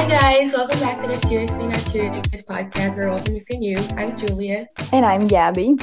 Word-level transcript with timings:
Hi 0.00 0.08
guys, 0.08 0.54
welcome 0.54 0.80
back 0.80 1.02
to 1.02 1.08
the 1.08 1.28
Seriously 1.28 1.66
Not 1.66 1.78
Serious 1.80 2.42
podcast. 2.48 2.96
We're 2.96 3.10
welcome 3.10 3.36
if 3.36 3.44
you're 3.50 3.58
new. 3.58 3.76
I'm 3.98 4.16
Julia. 4.16 4.66
And 4.94 5.04
I'm 5.04 5.26
Gabby. 5.26 5.76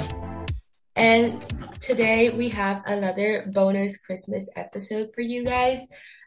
And 0.95 1.39
today 1.81 2.31
we 2.31 2.49
have 2.49 2.81
another 2.87 3.45
bonus 3.53 3.99
Christmas 3.99 4.49
episode 4.55 5.09
for 5.13 5.21
you 5.21 5.45
guys. 5.45 5.85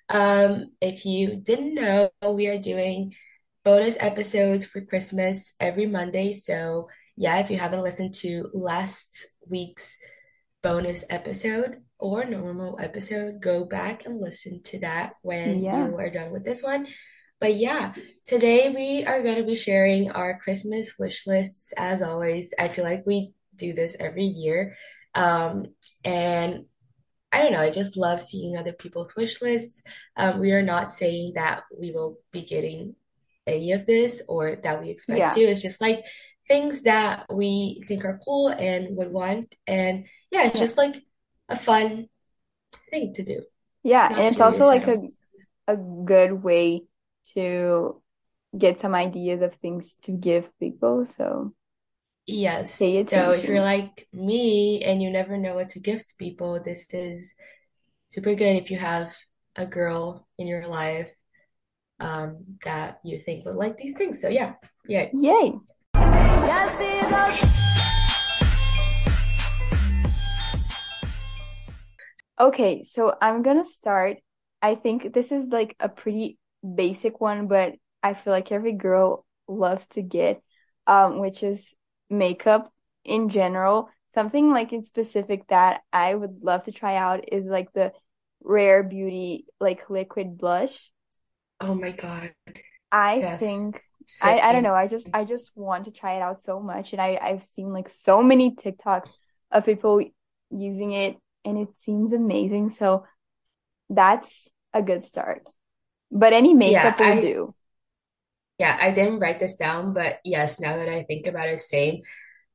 Um, 0.08 0.66
if 0.80 1.04
you 1.04 1.34
didn't 1.34 1.74
know, 1.74 2.10
we 2.24 2.46
are 2.46 2.58
doing 2.58 3.16
bonus 3.64 3.96
episodes 3.98 4.64
for 4.64 4.82
Christmas 4.82 5.54
every 5.58 5.86
Monday. 5.86 6.32
So 6.34 6.90
yeah, 7.16 7.38
if 7.40 7.50
you 7.50 7.56
haven't 7.56 7.82
listened 7.82 8.14
to 8.20 8.50
last 8.54 9.26
week's 9.48 9.98
bonus 10.62 11.04
episode 11.10 11.82
or 11.98 12.24
normal 12.24 12.78
episode, 12.80 13.40
go 13.40 13.64
back 13.64 14.06
and 14.06 14.20
listen 14.20 14.62
to 14.66 14.78
that 14.78 15.14
when 15.22 15.60
Yeah. 15.64 15.88
you 15.88 15.96
are 15.96 16.08
done 16.08 16.30
with 16.30 16.44
this 16.44 16.62
one. 16.62 16.86
But 17.40 17.56
yeah, 17.56 17.94
today 18.26 18.70
we 18.70 19.04
are 19.04 19.22
going 19.22 19.36
to 19.36 19.44
be 19.44 19.54
sharing 19.54 20.10
our 20.10 20.38
Christmas 20.38 20.98
wish 20.98 21.26
lists 21.26 21.72
as 21.76 22.02
always. 22.02 22.52
I 22.58 22.68
feel 22.68 22.84
like 22.84 23.06
we 23.06 23.32
do 23.56 23.72
this 23.72 23.96
every 23.98 24.24
year. 24.24 24.76
Um, 25.14 25.66
and 26.04 26.66
I 27.32 27.42
don't 27.42 27.52
know, 27.52 27.60
I 27.62 27.70
just 27.70 27.96
love 27.96 28.22
seeing 28.22 28.56
other 28.56 28.72
people's 28.72 29.16
wish 29.16 29.42
lists. 29.42 29.82
Um, 30.16 30.40
we 30.40 30.52
are 30.52 30.62
not 30.62 30.92
saying 30.92 31.34
that 31.36 31.64
we 31.78 31.92
will 31.92 32.18
be 32.32 32.42
getting 32.42 32.96
any 33.46 33.72
of 33.72 33.86
this 33.86 34.22
or 34.28 34.56
that 34.62 34.82
we 34.82 34.90
expect 34.90 35.18
Yeah. 35.18 35.34
to. 35.34 35.40
It's 35.40 35.62
just 35.62 35.80
like 35.80 36.04
things 36.48 36.82
that 36.82 37.26
we 37.32 37.82
think 37.88 38.04
are 38.04 38.20
cool 38.24 38.48
and 38.48 38.96
would 38.96 39.12
want. 39.12 39.54
And 39.66 40.06
yeah, 40.30 40.46
it's 40.46 40.54
Yeah. 40.54 40.60
just 40.60 40.78
like 40.78 40.96
a 41.48 41.56
fun 41.56 42.08
thing 42.90 43.14
to 43.14 43.24
do. 43.24 43.42
Yeah, 43.82 44.08
Not 44.08 44.18
and 44.18 44.26
it's 44.26 44.40
also 44.40 44.66
like 44.66 44.86
a 44.86 44.98
a 45.68 45.76
good 45.76 46.32
way 46.42 46.84
to 47.34 48.02
get 48.56 48.80
some 48.80 48.94
ideas 48.94 49.42
of 49.42 49.54
things 49.54 49.96
to 50.02 50.12
give 50.12 50.48
people. 50.58 51.06
So 51.06 51.54
Yes. 52.26 52.78
pay 52.78 53.04
So 53.04 53.30
if 53.30 53.44
you're 53.44 53.60
like 53.60 54.06
me 54.12 54.82
and 54.84 55.02
you 55.02 55.10
never 55.10 55.36
know 55.36 55.54
what 55.54 55.70
to 55.70 55.80
gift 55.80 56.14
people, 56.18 56.60
this 56.62 56.86
is 56.92 57.34
super 58.08 58.34
good 58.34 58.56
if 58.56 58.70
you 58.70 58.78
have 58.78 59.12
a 59.56 59.66
girl 59.66 60.28
in 60.38 60.46
your 60.46 60.68
life 60.68 61.10
um, 61.98 62.44
that 62.64 63.00
you 63.04 63.20
think 63.20 63.44
would 63.44 63.56
like 63.56 63.76
these 63.76 63.96
things. 63.96 64.20
So 64.20 64.28
yeah, 64.28 64.54
yeah. 64.86 65.08
Yay. 65.12 65.54
Okay, 72.38 72.82
so 72.84 73.14
I'm 73.20 73.42
gonna 73.42 73.66
start. 73.66 74.18
I 74.62 74.74
think 74.74 75.12
this 75.12 75.30
is 75.32 75.48
like 75.48 75.76
a 75.80 75.88
pretty 75.88 76.38
basic 76.74 77.20
one, 77.20 77.46
but 77.48 77.74
I 78.02 78.14
feel 78.14 78.32
like 78.32 78.52
every 78.52 78.72
girl 78.72 79.24
loves 79.48 79.86
to 79.88 80.02
get, 80.02 80.42
um, 80.86 81.18
which 81.18 81.42
is 81.42 81.74
makeup 82.08 82.72
in 83.04 83.28
general. 83.28 83.90
Something 84.14 84.50
like 84.50 84.72
in 84.72 84.84
specific 84.84 85.46
that 85.48 85.82
I 85.92 86.14
would 86.14 86.42
love 86.42 86.64
to 86.64 86.72
try 86.72 86.96
out 86.96 87.32
is 87.32 87.44
like 87.46 87.72
the 87.72 87.92
Rare 88.42 88.82
Beauty 88.82 89.46
like 89.60 89.88
liquid 89.90 90.38
blush. 90.38 90.90
Oh 91.60 91.74
my 91.74 91.90
God. 91.90 92.32
I 92.92 93.22
Yes. 93.22 93.40
think 93.40 93.82
I 94.20 94.38
I 94.40 94.52
don't 94.52 94.62
know. 94.62 94.74
I 94.74 94.86
just 94.86 95.08
I 95.12 95.24
just 95.24 95.52
want 95.56 95.84
to 95.86 95.90
try 95.90 96.16
it 96.16 96.22
out 96.22 96.42
so 96.42 96.60
much, 96.60 96.92
and 96.92 97.00
I 97.00 97.18
I've 97.20 97.44
seen 97.44 97.72
like 97.72 97.88
so 97.90 98.22
many 98.22 98.54
TikToks 98.54 99.10
of 99.50 99.64
people 99.64 100.02
using 100.50 100.92
it, 100.92 101.16
and 101.44 101.58
it 101.58 101.68
seems 101.78 102.12
amazing. 102.12 102.70
So 102.70 103.04
that's 103.90 104.48
a 104.74 104.82
good 104.82 105.04
start. 105.04 105.48
But 106.12 106.32
any 106.32 106.54
Yeah, 106.62 106.94
makeup 106.94 106.98
will 107.00 107.16
I 107.18 107.18
do. 107.18 107.54
yeah, 108.58 108.76
I 108.80 108.90
didn't 108.90 109.20
write 109.20 109.40
this 109.40 109.56
down, 109.56 109.94
but 109.94 110.20
yes, 110.24 110.60
now 110.60 110.76
that 110.76 110.88
I 110.88 111.04
think 111.04 111.26
about 111.26 111.48
it, 111.48 111.60
same. 111.60 112.02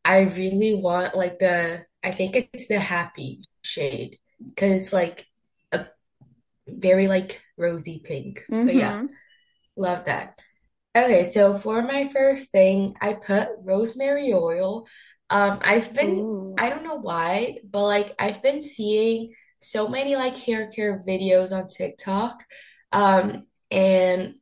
I 0.05 0.21
really 0.21 0.75
want 0.75 1.15
like 1.17 1.39
the 1.39 1.85
I 2.03 2.11
think 2.11 2.35
it's 2.35 2.67
the 2.69 2.79
happy 2.79 3.43
shade 3.63 4.19
because 4.39 4.71
it's 4.81 4.93
like 4.93 5.27
a 5.71 5.87
very 6.67 7.07
like 7.07 7.41
rosy 7.57 8.01
pink. 8.03 8.43
But 8.65 8.75
yeah, 8.75 8.97
Mm-hmm. 8.97 9.15
love 9.77 10.05
that. 10.05 10.39
Okay, 10.95 11.23
so 11.25 11.57
for 11.59 11.81
my 11.83 12.09
first 12.09 12.51
thing, 12.51 12.95
I 13.01 13.13
put 13.13 13.49
rosemary 13.65 14.33
oil. 14.33 14.87
Um, 15.29 15.59
I've 15.63 15.93
been, 15.93 16.27
Ooh. 16.27 16.57
I 16.57 16.69
don't 16.69 16.83
know 16.83 16.95
why, 16.95 17.59
but 17.69 17.83
like 17.83 18.15
I've 18.19 18.43
been 18.43 18.65
seeing 18.65 19.33
so 19.59 19.89
many 19.89 20.15
like 20.15 20.35
hair 20.37 20.67
care 20.69 21.03
videos 21.07 21.51
on 21.51 21.69
TikTok. 21.69 22.43
Um, 22.91 23.43
and 23.71 24.35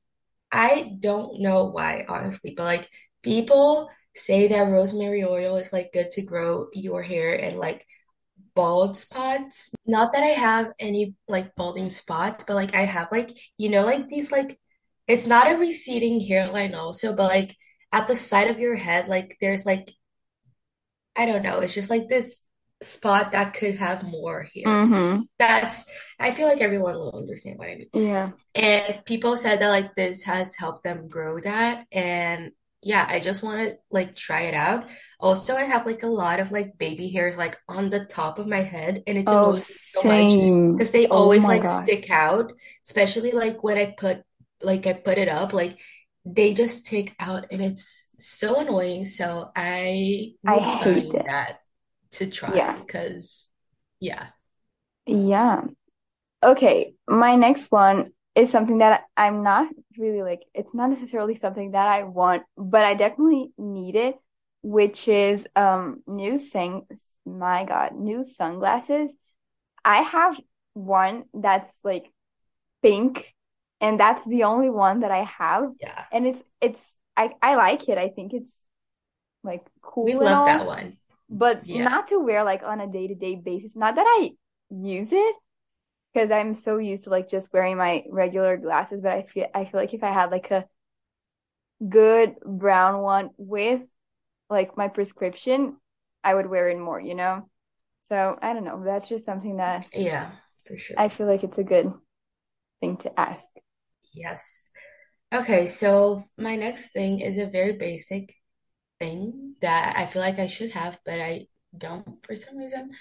I 0.51 0.95
don't 0.99 1.41
know 1.41 1.65
why, 1.65 2.05
honestly, 2.07 2.53
but 2.55 2.63
like 2.63 2.89
people 3.23 3.89
say 4.15 4.47
that 4.47 4.69
rosemary 4.69 5.23
oil 5.23 5.57
is 5.57 5.73
like 5.73 5.93
good 5.93 6.11
to 6.11 6.21
grow 6.21 6.67
your 6.73 7.01
hair 7.01 7.33
and 7.33 7.57
like 7.57 7.85
bald 8.55 8.97
spots. 8.97 9.71
Not 9.85 10.13
that 10.13 10.23
I 10.23 10.27
have 10.27 10.71
any 10.79 11.15
like 11.27 11.55
balding 11.55 11.89
spots, 11.89 12.43
but 12.47 12.55
like 12.55 12.75
I 12.75 12.85
have 12.85 13.09
like, 13.11 13.31
you 13.57 13.69
know, 13.69 13.83
like 13.83 14.07
these 14.07 14.31
like 14.31 14.59
it's 15.07 15.25
not 15.25 15.51
a 15.51 15.57
receding 15.57 16.19
hairline 16.19 16.75
also, 16.75 17.15
but 17.15 17.29
like 17.29 17.55
at 17.91 18.07
the 18.07 18.15
side 18.15 18.49
of 18.49 18.59
your 18.59 18.75
head, 18.75 19.07
like 19.07 19.37
there's 19.41 19.65
like 19.65 19.91
I 21.15 21.25
don't 21.25 21.43
know, 21.43 21.59
it's 21.59 21.73
just 21.73 21.89
like 21.89 22.07
this 22.09 22.43
spot 22.83 23.31
that 23.31 23.53
could 23.53 23.77
have 23.77 24.03
more 24.03 24.43
here. 24.53 24.65
Mm-hmm. 24.67 25.21
That's 25.39 25.85
I 26.19 26.31
feel 26.31 26.47
like 26.47 26.61
everyone 26.61 26.95
will 26.95 27.15
understand 27.17 27.57
what 27.59 27.69
I 27.69 27.75
mean. 27.75 27.89
Yeah. 27.93 28.31
And 28.55 29.03
people 29.05 29.37
said 29.37 29.59
that 29.59 29.69
like 29.69 29.95
this 29.95 30.23
has 30.23 30.55
helped 30.55 30.83
them 30.83 31.07
grow 31.09 31.39
that. 31.41 31.85
And 31.91 32.51
yeah, 32.81 33.05
I 33.09 33.19
just 33.19 33.43
want 33.43 33.61
to 33.67 33.77
like 33.91 34.15
try 34.15 34.41
it 34.43 34.53
out. 34.53 34.85
Also, 35.19 35.55
I 35.55 35.63
have 35.63 35.85
like 35.85 36.03
a 36.03 36.07
lot 36.07 36.39
of 36.39 36.51
like 36.51 36.77
baby 36.77 37.09
hairs 37.09 37.37
like 37.37 37.57
on 37.67 37.89
the 37.89 38.05
top 38.05 38.39
of 38.39 38.47
my 38.47 38.61
head, 38.61 39.03
and 39.07 39.17
it's 39.17 39.31
Oh, 39.31 39.33
annoying 39.33 39.63
me 39.67 39.75
so 39.93 40.03
much 40.05 40.37
same. 40.37 40.77
because 40.77 40.91
they 40.91 41.07
Oh 41.09 41.33
always 41.33 41.47
like 41.47 41.63
God. 41.63 41.67
stick 41.67 42.09
out, 42.11 42.51
especially 42.85 43.31
like 43.31 43.63
when 43.63 43.77
I 43.77 43.93
put 43.97 44.21
like 44.61 44.85
I 44.87 44.93
put 44.93 45.17
it 45.17 45.29
up, 45.29 45.53
like 45.53 45.77
they 46.25 46.53
just 46.53 46.85
stick 46.85 47.15
out 47.19 47.47
and 47.51 47.61
it's 47.61 48.09
so 48.19 48.59
annoying. 48.59 49.05
So 49.05 49.51
I 49.55 50.33
I 50.45 50.59
hate 50.59 51.23
that 51.25 51.59
to 52.13 52.27
try 52.27 52.51
Yeah. 52.55 52.75
because 52.75 53.49
yeah. 53.99 54.29
Yeah. 55.05 55.61
Okay, 56.43 56.95
my 57.07 57.35
next 57.35 57.71
one 57.71 58.13
is 58.35 58.51
something 58.51 58.79
that 58.79 59.05
I'm 59.17 59.43
not 59.43 59.69
really 59.97 60.23
like, 60.23 60.41
it's 60.53 60.73
not 60.73 60.89
necessarily 60.89 61.35
something 61.35 61.71
that 61.71 61.87
I 61.87 62.03
want, 62.03 62.43
but 62.57 62.85
I 62.85 62.95
definitely 62.95 63.53
need 63.57 63.95
it, 63.95 64.17
which 64.63 65.07
is 65.07 65.47
um 65.55 66.03
new 66.07 66.37
sang 66.39 66.87
my 67.25 67.65
God, 67.65 67.95
new 67.95 68.23
sunglasses. 68.23 69.15
I 69.85 70.03
have 70.03 70.39
one 70.73 71.25
that's 71.33 71.71
like 71.83 72.11
pink, 72.83 73.33
and 73.81 73.99
that's 73.99 74.25
the 74.25 74.43
only 74.45 74.69
one 74.69 75.01
that 75.01 75.11
I 75.11 75.23
have, 75.39 75.71
Yeah. 75.79 76.05
and 76.11 76.27
it's 76.27 76.43
it's 76.61 76.81
I 77.17 77.31
I 77.41 77.55
like 77.55 77.89
it. 77.89 77.97
I 77.97 78.09
think 78.09 78.33
it's 78.33 78.53
like 79.43 79.65
We 80.01 80.13
cool 80.13 80.27
and 80.27 80.45
love 80.45 80.45
that 80.45 80.65
one. 80.67 80.97
But 81.33 81.65
Yeah. 81.65 81.83
not 81.83 82.07
to 82.07 82.19
wear 82.19 82.43
like 82.43 82.63
on 82.63 82.79
a 82.79 82.87
day-to-day 82.87 83.35
basis. 83.35 83.75
Not 83.75 83.95
that 83.95 84.05
I 84.07 84.31
use 84.69 85.11
it 85.11 85.35
because 86.13 86.31
I'm 86.31 86.55
so 86.55 86.77
used 86.77 87.05
to 87.05 87.09
like 87.09 87.29
just 87.29 87.51
wearing 87.53 87.77
my 87.77 88.03
regular 88.09 88.57
glasses, 88.57 89.01
but 89.01 89.11
I 89.11 89.23
feel 89.23 89.47
I 89.53 89.65
feel 89.65 89.79
like 89.79 89.93
if 89.93 90.03
I 90.03 90.11
had 90.13 90.31
like 90.31 90.51
a 90.51 90.65
good 91.87 92.35
brown 92.45 93.01
one 93.01 93.31
with 93.37 93.81
like 94.49 94.77
my 94.77 94.87
prescription, 94.87 95.77
I 96.23 96.33
would 96.33 96.47
wear 96.49 96.69
it 96.69 96.79
more, 96.79 96.99
you 96.99 97.15
know? 97.15 97.49
So 98.09 98.37
I 98.41 98.53
don't 98.53 98.65
know. 98.65 98.83
That's 98.83 99.07
just 99.07 99.25
something 99.25 99.57
that 99.57 99.87
Yeah, 99.93 100.31
for 100.67 100.77
sure. 100.77 100.97
I 100.97 101.09
feel 101.09 101.27
like 101.27 101.43
it's 101.43 101.57
a 101.57 101.63
good 101.63 101.91
thing 102.79 102.97
to 102.97 103.19
ask. 103.19 103.43
Yes. 104.13 104.71
Okay, 105.33 105.65
so 105.67 106.23
my 106.37 106.55
next 106.55 106.91
thing 106.91 107.19
is 107.19 107.37
a 107.37 107.47
very 107.47 107.73
basic 107.73 108.35
thing 108.99 109.42
that 109.63 109.95
I 109.97 110.05
feel 110.05 110.21
like 110.21 110.39
I 110.39 110.47
should 110.47 110.71
have, 110.71 110.99
but 111.05 111.19
I 111.19 111.47
don't 111.75 112.05
for 112.25 112.35
some 112.35 112.57
reason. 112.57 112.91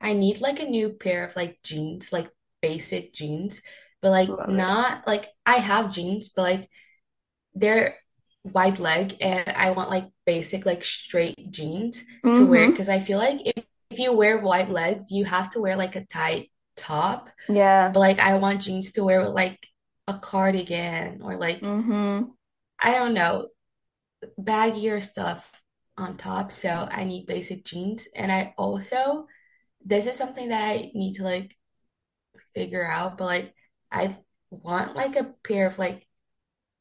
I 0.00 0.14
need 0.14 0.40
like 0.40 0.58
a 0.60 0.64
new 0.66 0.90
pair 0.90 1.24
of 1.26 1.36
like 1.36 1.58
jeans, 1.62 2.10
like 2.12 2.30
basic 2.62 3.12
jeans, 3.12 3.62
but 4.00 4.10
like 4.10 4.28
Love 4.30 4.48
it. 4.48 4.52
not 4.52 5.06
like 5.06 5.28
I 5.46 5.56
have 5.56 5.92
jeans, 5.92 6.30
but 6.34 6.42
like 6.42 6.70
they're 7.54 7.96
wide 8.44 8.78
leg 8.80 9.16
and 9.20 9.48
I 9.54 9.70
want 9.70 9.90
like 9.90 10.06
basic 10.26 10.66
like 10.66 10.82
straight 10.84 11.50
jeans 11.52 12.04
to 12.24 12.44
wear 12.46 12.66
Mm-hmm. 12.66 12.70
because 12.72 12.88
I 12.88 13.00
feel 13.00 13.18
like 13.18 13.40
if, 13.44 13.64
if 13.90 13.98
you 13.98 14.12
wear 14.12 14.38
wide 14.38 14.70
legs, 14.70 15.10
you 15.12 15.24
have 15.24 15.52
to 15.52 15.60
wear 15.60 15.76
like 15.76 15.94
a 15.96 16.06
tight 16.06 16.50
top. 16.76 17.30
Yeah. 17.48 17.90
But 17.94 18.00
like 18.00 18.18
I 18.18 18.38
want 18.38 18.62
jeans 18.62 18.92
to 18.92 19.04
wear 19.04 19.22
with 19.22 19.34
like 19.34 19.66
a 20.08 20.14
cardigan 20.18 21.22
or 21.22 21.36
like 21.36 21.60
Mm-hmm. 21.60 22.30
I 22.80 22.92
don't 22.94 23.14
know, 23.14 23.48
baggier 24.40 25.02
stuff 25.02 25.48
on 25.96 26.16
top. 26.16 26.52
So 26.52 26.88
I 26.90 27.04
need 27.04 27.26
basic 27.26 27.64
jeans. 27.64 28.08
And 28.14 28.32
I 28.32 28.54
also, 28.56 29.26
this 29.84 30.06
is 30.06 30.16
something 30.16 30.48
that 30.48 30.62
I 30.62 30.90
need 30.94 31.14
to 31.14 31.24
like 31.24 31.56
figure 32.54 32.90
out, 32.90 33.18
but 33.18 33.24
like 33.24 33.54
I 33.90 34.16
want 34.50 34.96
like 34.96 35.16
a 35.16 35.34
pair 35.44 35.66
of 35.66 35.78
like 35.78 36.06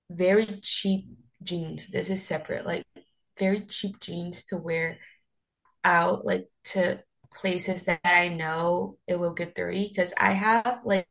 very 0.10 0.60
cheap 0.62 1.06
jeans. 1.44 1.90
This 1.90 2.10
is 2.10 2.26
separate, 2.26 2.66
like 2.66 2.86
very 3.38 3.66
cheap 3.66 4.00
jeans 4.00 4.46
to 4.46 4.58
wear 4.58 5.00
out, 5.84 6.26
like 6.26 6.48
to 6.66 7.02
places 7.34 7.86
that 7.86 8.02
I 8.04 8.28
know 8.28 8.98
it 9.08 9.20
will 9.20 9.34
get 9.34 9.56
dirty. 9.56 9.88
Because 9.88 10.14
I 10.18 10.32
have 10.34 10.82
like 10.86 11.08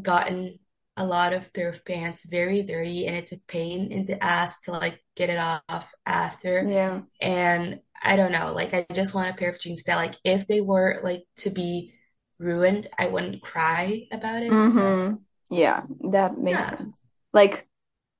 gotten 0.00 0.58
a 0.96 1.04
lot 1.04 1.32
of 1.32 1.52
pair 1.52 1.68
of 1.70 1.84
pants 1.84 2.24
very 2.28 2.62
dirty, 2.62 3.06
and 3.06 3.16
it's 3.16 3.32
a 3.32 3.40
pain 3.48 3.90
in 3.92 4.06
the 4.06 4.22
ass 4.22 4.60
to 4.62 4.72
like 4.72 5.02
get 5.16 5.30
it 5.30 5.38
off 5.38 5.92
after. 6.06 6.62
Yeah. 6.68 7.02
And 7.20 7.80
I 8.02 8.16
don't 8.16 8.32
know, 8.32 8.52
like 8.52 8.74
I 8.74 8.86
just 8.92 9.14
want 9.14 9.30
a 9.30 9.34
pair 9.38 9.50
of 9.50 9.60
jeans 9.60 9.84
that 9.84 9.96
like 9.96 10.14
if 10.24 10.46
they 10.46 10.60
were 10.60 11.00
like 11.02 11.24
to 11.38 11.50
be 11.50 11.94
ruined, 12.38 12.88
I 12.98 13.06
wouldn't 13.08 13.42
cry 13.42 14.06
about 14.12 14.42
it. 14.42 14.52
Mm-hmm. 14.52 15.16
Yeah, 15.50 15.82
that 16.12 16.38
makes 16.38 16.58
yeah. 16.58 16.70
sense. 16.70 16.96
Like 17.32 17.66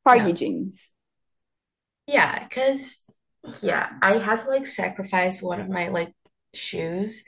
party 0.05 0.27
Yeah. 0.29 0.33
jeans. 0.33 0.91
Yeah, 2.07 2.43
because 2.45 3.07
yeah, 3.63 3.91
I 4.03 4.15
had 4.19 4.43
to 4.45 4.49
like 4.51 4.67
sacrifice 4.67 5.43
one 5.43 5.61
of 5.61 5.69
my 5.69 5.89
like 5.89 6.13
shoes 6.55 7.25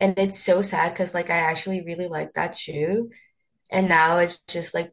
and 0.00 0.18
it's 0.18 0.38
so 0.38 0.62
sad 0.62 0.92
because 0.92 1.14
like 1.14 1.30
I 1.30 1.38
actually 1.38 1.82
really 1.84 2.08
like 2.08 2.34
that 2.34 2.56
shoe 2.56 3.10
and 3.70 3.88
now 3.88 4.18
it's 4.18 4.40
just 4.48 4.74
like 4.74 4.92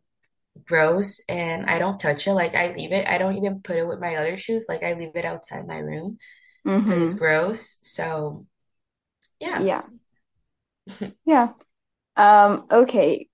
gross 0.67 1.21
and 1.29 1.65
I 1.69 1.79
don't 1.79 1.99
touch 1.99 2.27
it. 2.27 2.33
Like 2.33 2.55
I 2.55 2.73
leave 2.73 2.91
it. 2.93 3.07
I 3.07 3.17
don't 3.19 3.37
even 3.37 3.61
put 3.61 3.77
it 3.77 3.87
with 3.87 3.99
my 4.01 4.15
other 4.17 4.37
shoes. 4.37 4.67
Like 4.69 4.83
I 4.83 4.93
leave 4.93 5.15
it 5.15 5.25
outside 5.25 5.67
my 5.67 5.79
room 5.79 6.17
because 6.85 7.01
it's 7.03 7.15
Mm-hmm. 7.15 7.19
gross. 7.19 7.77
So 7.83 8.47
yeah. 9.39 9.65
Yeah. 9.65 9.83
Yeah. 11.25 11.49
Um, 12.17 12.67
okay. 12.71 13.27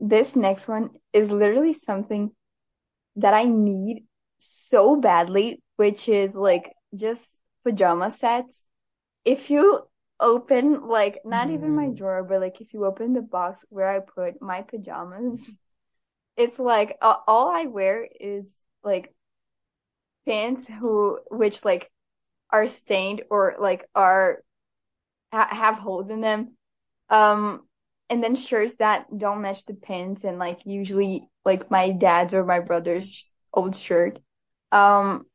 This 0.00 0.36
next 0.36 0.68
one 0.68 0.90
is 1.12 1.30
literally 1.30 1.74
something 1.74 2.32
that 3.16 3.34
I 3.34 3.44
need 3.44 4.06
so 4.40 4.96
badly, 4.96 5.62
which 5.76 6.08
is 6.08 6.34
like 6.34 6.72
just 6.96 7.26
pajama 7.64 8.10
sets. 8.10 8.64
If 9.24 9.50
you 9.50 9.82
open 10.22 10.88
like 10.88 11.20
not 11.26 11.50
even 11.50 11.74
my 11.76 11.88
Mm. 11.88 11.96
drawer, 11.96 12.24
but 12.24 12.40
like 12.40 12.60
if 12.62 12.74
you 12.74 12.86
open 12.86 13.14
the 13.14 13.22
box 13.22 13.64
where 13.70 13.90
I 13.90 14.00
put 14.00 14.42
my 14.42 14.62
pajamas, 14.62 15.40
it's 16.36 16.58
like 16.58 16.98
uh, 17.02 17.16
all 17.26 17.48
I 17.50 17.66
wear 17.66 18.08
is 18.20 18.54
like 18.84 19.14
pants 20.26 20.66
who 20.68 21.18
which 21.30 21.64
like 21.64 21.90
are 22.50 22.68
stained 22.68 23.22
or 23.30 23.56
like 23.60 23.86
are 23.94 24.42
ha 25.32 25.48
have 25.50 25.76
holes 25.76 26.10
in 26.10 26.20
them. 26.20 26.56
Um, 27.10 27.62
and 28.10 28.22
then 28.22 28.36
shirts 28.36 28.76
that 28.76 29.06
don't 29.16 29.42
match 29.42 29.64
the 29.66 29.74
pants 29.74 30.24
and 30.24 30.38
like 30.38 30.60
usually 30.66 31.28
like 31.44 31.70
my 31.70 31.92
dad's 31.92 32.34
or 32.34 32.44
my 32.44 32.60
brother's 32.60 33.26
old 33.54 33.76
shirt. 33.76 34.20
Um, 34.72 35.26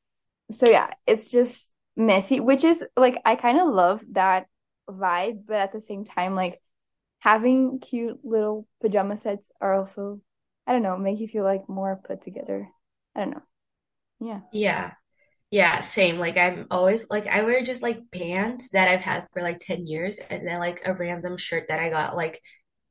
so 0.52 0.70
yeah, 0.70 0.92
it's 1.08 1.30
just 1.30 1.72
messy, 1.98 2.40
which 2.40 2.64
is 2.64 2.84
like 2.98 3.18
I 3.26 3.36
kind 3.36 3.60
of 3.60 3.70
love 3.70 4.02
that 4.14 4.48
vibe, 4.90 5.46
but 5.48 5.58
at 5.58 5.74
the 5.74 5.82
same 5.82 6.06
time, 6.06 6.36
like 6.36 6.62
having 7.20 7.80
cute 7.80 8.20
little 8.24 8.68
pajama 8.82 9.18
sets 9.18 9.48
are 9.62 9.74
also, 9.74 10.22
I 10.66 10.74
don't 10.74 10.84
know, 10.84 10.98
make 10.98 11.20
you 11.20 11.28
feel 11.28 11.44
like 11.44 11.68
more 11.70 12.00
put 12.04 12.24
together. 12.24 12.70
I 13.16 13.20
don't 13.22 13.32
know. 13.32 13.44
Yeah. 14.20 14.40
Yeah. 14.52 14.92
Yeah, 15.50 15.80
same. 15.80 16.20
Like 16.20 16.38
I'm 16.38 16.68
always 16.70 17.10
like 17.10 17.26
I 17.26 17.44
wear 17.44 17.64
just 17.64 17.82
like 17.82 18.12
pants 18.12 18.70
that 18.72 18.90
I've 18.90 19.00
had 19.02 19.28
for 19.32 19.42
like 19.42 19.60
10 19.62 19.88
years 19.88 20.20
and 20.30 20.46
then 20.46 20.60
like 20.60 20.82
a 20.86 20.94
random 20.94 21.38
shirt 21.38 21.70
that 21.70 21.80
I 21.80 21.90
got 21.90 22.18
like 22.18 22.42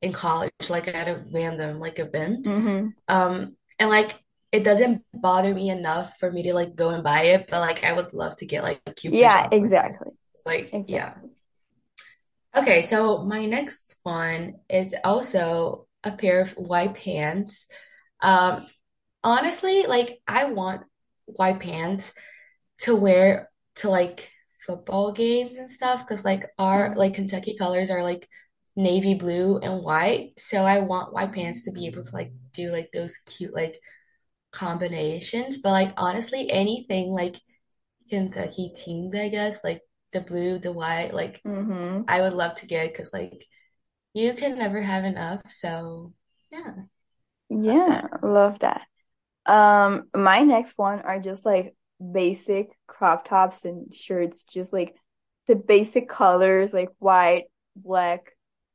in 0.01 0.13
college, 0.13 0.53
like 0.71 0.89
at 0.89 1.09
a 1.09 1.23
random 1.33 1.81
like 1.81 1.99
event. 1.99 2.47
Mm-hmm. 2.47 2.89
Um 3.15 3.57
and 3.79 3.91
like 3.91 4.19
it 4.53 4.65
doesn't 4.65 5.03
bother 5.13 5.53
me 5.53 5.69
enough 5.69 6.17
for 6.19 6.33
me 6.33 6.45
to 6.45 6.55
like 6.55 6.75
go 6.75 6.91
and 6.91 7.05
buy 7.05 7.25
it, 7.25 7.47
but 7.51 7.61
like 7.61 7.85
I 7.85 7.93
would 7.93 8.15
love 8.15 8.37
to 8.39 8.47
get 8.47 8.63
like 8.63 8.81
cute 8.97 9.13
Yeah, 9.13 9.49
exactly. 9.53 10.13
Like, 10.47 10.71
yeah. 10.87 11.15
Okay, 12.57 12.83
so 12.83 13.23
my 13.25 13.45
next 13.47 14.01
one 14.03 14.55
is 14.71 14.95
also 15.05 15.87
a 16.03 16.13
pair 16.13 16.41
of 16.41 16.53
white 16.53 16.95
pants. 16.95 17.67
Um 18.21 18.67
honestly, 19.25 19.87
like 19.87 20.21
I 20.29 20.47
want 20.47 20.83
white 21.27 21.61
pants 21.61 22.13
to 22.83 22.97
wear 22.97 23.51
to 23.77 23.91
like 23.91 24.31
football 24.67 25.13
games 25.13 25.59
and 25.59 25.71
stuff 25.71 26.01
because 26.07 26.25
like 26.25 26.47
our 26.59 26.95
like 26.97 27.15
Kentucky 27.15 27.57
colors 27.59 27.91
are 27.91 28.03
like 28.03 28.29
navy 28.77 29.15
blue 29.15 29.59
and 29.59 29.83
white. 29.83 30.33
So 30.39 30.65
I 30.65 30.81
want 30.81 31.13
white 31.15 31.33
pants 31.33 31.65
to 31.67 31.73
be 31.73 31.87
able 31.87 32.05
to 32.05 32.15
like 32.15 32.33
do 32.55 32.73
like 32.73 32.91
those 32.93 33.17
cute 33.27 33.55
like 33.55 33.81
combinations. 34.53 35.59
But 35.59 35.73
like 35.73 35.95
honestly, 35.97 36.51
anything 36.51 37.09
like 37.13 37.37
Kentucky 38.11 38.73
teams, 38.77 39.15
I 39.17 39.29
guess, 39.29 39.65
like 39.65 39.83
the 40.17 40.23
blue, 40.23 40.59
the 40.59 40.73
white, 40.73 41.15
like 41.15 41.43
Mm-hmm. 41.45 42.09
I 42.09 42.21
would 42.23 42.35
love 42.35 42.57
to 42.57 42.67
get 42.67 42.93
because 42.93 43.13
like 43.13 43.47
you 44.15 44.35
can 44.35 44.59
never 44.59 44.83
have 44.83 45.05
enough. 45.05 45.43
So 45.53 46.15
yeah, 46.53 46.75
Yeah, 47.49 48.07
love 48.23 48.59
that. 48.61 48.83
Um, 49.47 50.09
my 50.15 50.41
next 50.43 50.79
one 50.79 51.03
are 51.03 51.21
just 51.21 51.45
like 51.47 51.77
basic 52.13 52.71
crop 52.87 53.27
tops 53.29 53.65
and 53.65 53.95
shirts, 53.95 54.45
just 54.45 54.73
like 54.73 54.97
the 55.49 55.57
basic 55.57 56.09
colors 56.09 56.73
like 56.75 56.91
white, 56.99 57.45
black, 57.77 58.33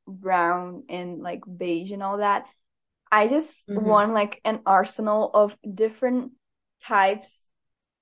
brown, 0.08 0.84
and 0.90 1.22
like 1.22 1.42
beige 1.58 1.92
and 1.92 2.04
all 2.04 2.18
that. 2.18 2.46
I 3.12 3.28
just 3.28 3.66
hmm 3.68 3.72
want 3.76 4.14
like 4.14 4.42
an 4.46 4.62
arsenal 4.66 5.32
of 5.34 5.56
different 5.74 6.34
types 6.84 7.42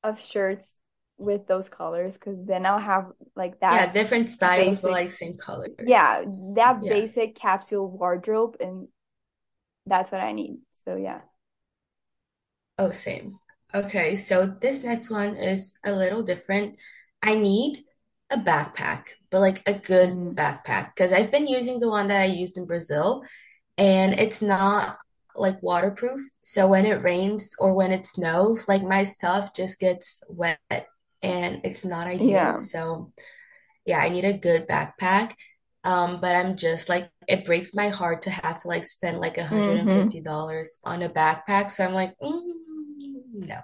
of 0.04 0.22
shirts 0.22 0.76
with 1.20 1.48
those 1.48 1.70
colors 1.70 2.14
because 2.16 2.38
then 2.46 2.66
I'll 2.66 2.80
have 2.80 3.12
like 3.36 3.60
that 3.62 3.86
Yeah, 3.86 3.92
different 3.94 4.30
styles 4.30 4.84
but 4.84 4.92
like 4.92 5.12
same 5.12 5.38
colors. 5.38 5.74
yeah, 5.82 6.24
that 6.56 6.82
Yeah. 6.82 6.90
basic 6.90 7.36
capsule 7.36 7.90
wardrobe, 7.90 8.58
and 8.60 8.90
that's 9.86 10.12
what 10.12 10.22
I 10.22 10.34
need. 10.34 10.60
So 10.86 10.96
yeah. 10.96 11.22
Oh, 12.78 12.92
same. 12.92 13.40
Okay, 13.74 14.16
so 14.16 14.48
this 14.62 14.84
next 14.84 15.10
one 15.12 15.36
is 15.36 15.78
a 15.84 15.92
little 15.92 16.24
different. 16.24 16.76
I 17.22 17.36
need 17.36 17.84
a 18.30 18.38
backpack, 18.38 19.04
but 19.30 19.42
like 19.42 19.62
a 19.68 19.74
good 19.74 20.22
Mm, 20.22 20.36
backpack 20.36 20.94
because 20.96 21.14
I've 21.14 21.32
been 21.32 21.48
using 21.48 21.80
the 21.80 21.90
one 21.90 22.08
that 22.08 22.22
I 22.22 22.26
used 22.26 22.58
in 22.58 22.66
Brazil 22.66 23.24
and 23.78 24.14
it's 24.20 24.42
not 24.42 24.98
like 25.36 25.64
waterproof. 25.64 26.22
So 26.44 26.68
when 26.68 26.86
it 26.86 27.04
rains 27.04 27.54
or 27.60 27.74
when 27.74 27.92
it 27.92 28.08
snows, 28.08 28.68
like 28.70 28.84
my 28.84 29.04
stuff 29.04 29.56
just 29.56 29.80
gets 29.80 30.24
wet 30.30 30.60
and 31.22 31.62
it's 31.64 31.86
not 31.86 32.08
ideal. 32.08 32.54
yeah. 32.54 32.60
So 32.60 33.14
yeah, 33.86 34.00
I 34.00 34.10
need 34.10 34.26
a 34.26 34.38
good 34.38 34.68
backpack. 34.68 35.34
Um, 35.84 36.22
but 36.22 36.36
I'm 36.36 36.58
just 36.58 36.90
like 36.90 37.12
it 37.28 37.46
breaks 37.46 37.74
my 37.76 37.90
heart 37.90 38.24
to 38.24 38.32
have 38.32 38.62
to 38.62 38.68
like 38.70 38.88
spend 38.88 39.20
like 39.20 39.38
hmm 39.50 40.10
$150 40.10 40.80
on 40.84 41.04
a 41.04 41.10
backpack. 41.10 41.72
So 41.72 41.86
I'm 41.86 41.94
like, 41.94 42.16
mm, 42.20 42.44
no. 43.34 43.62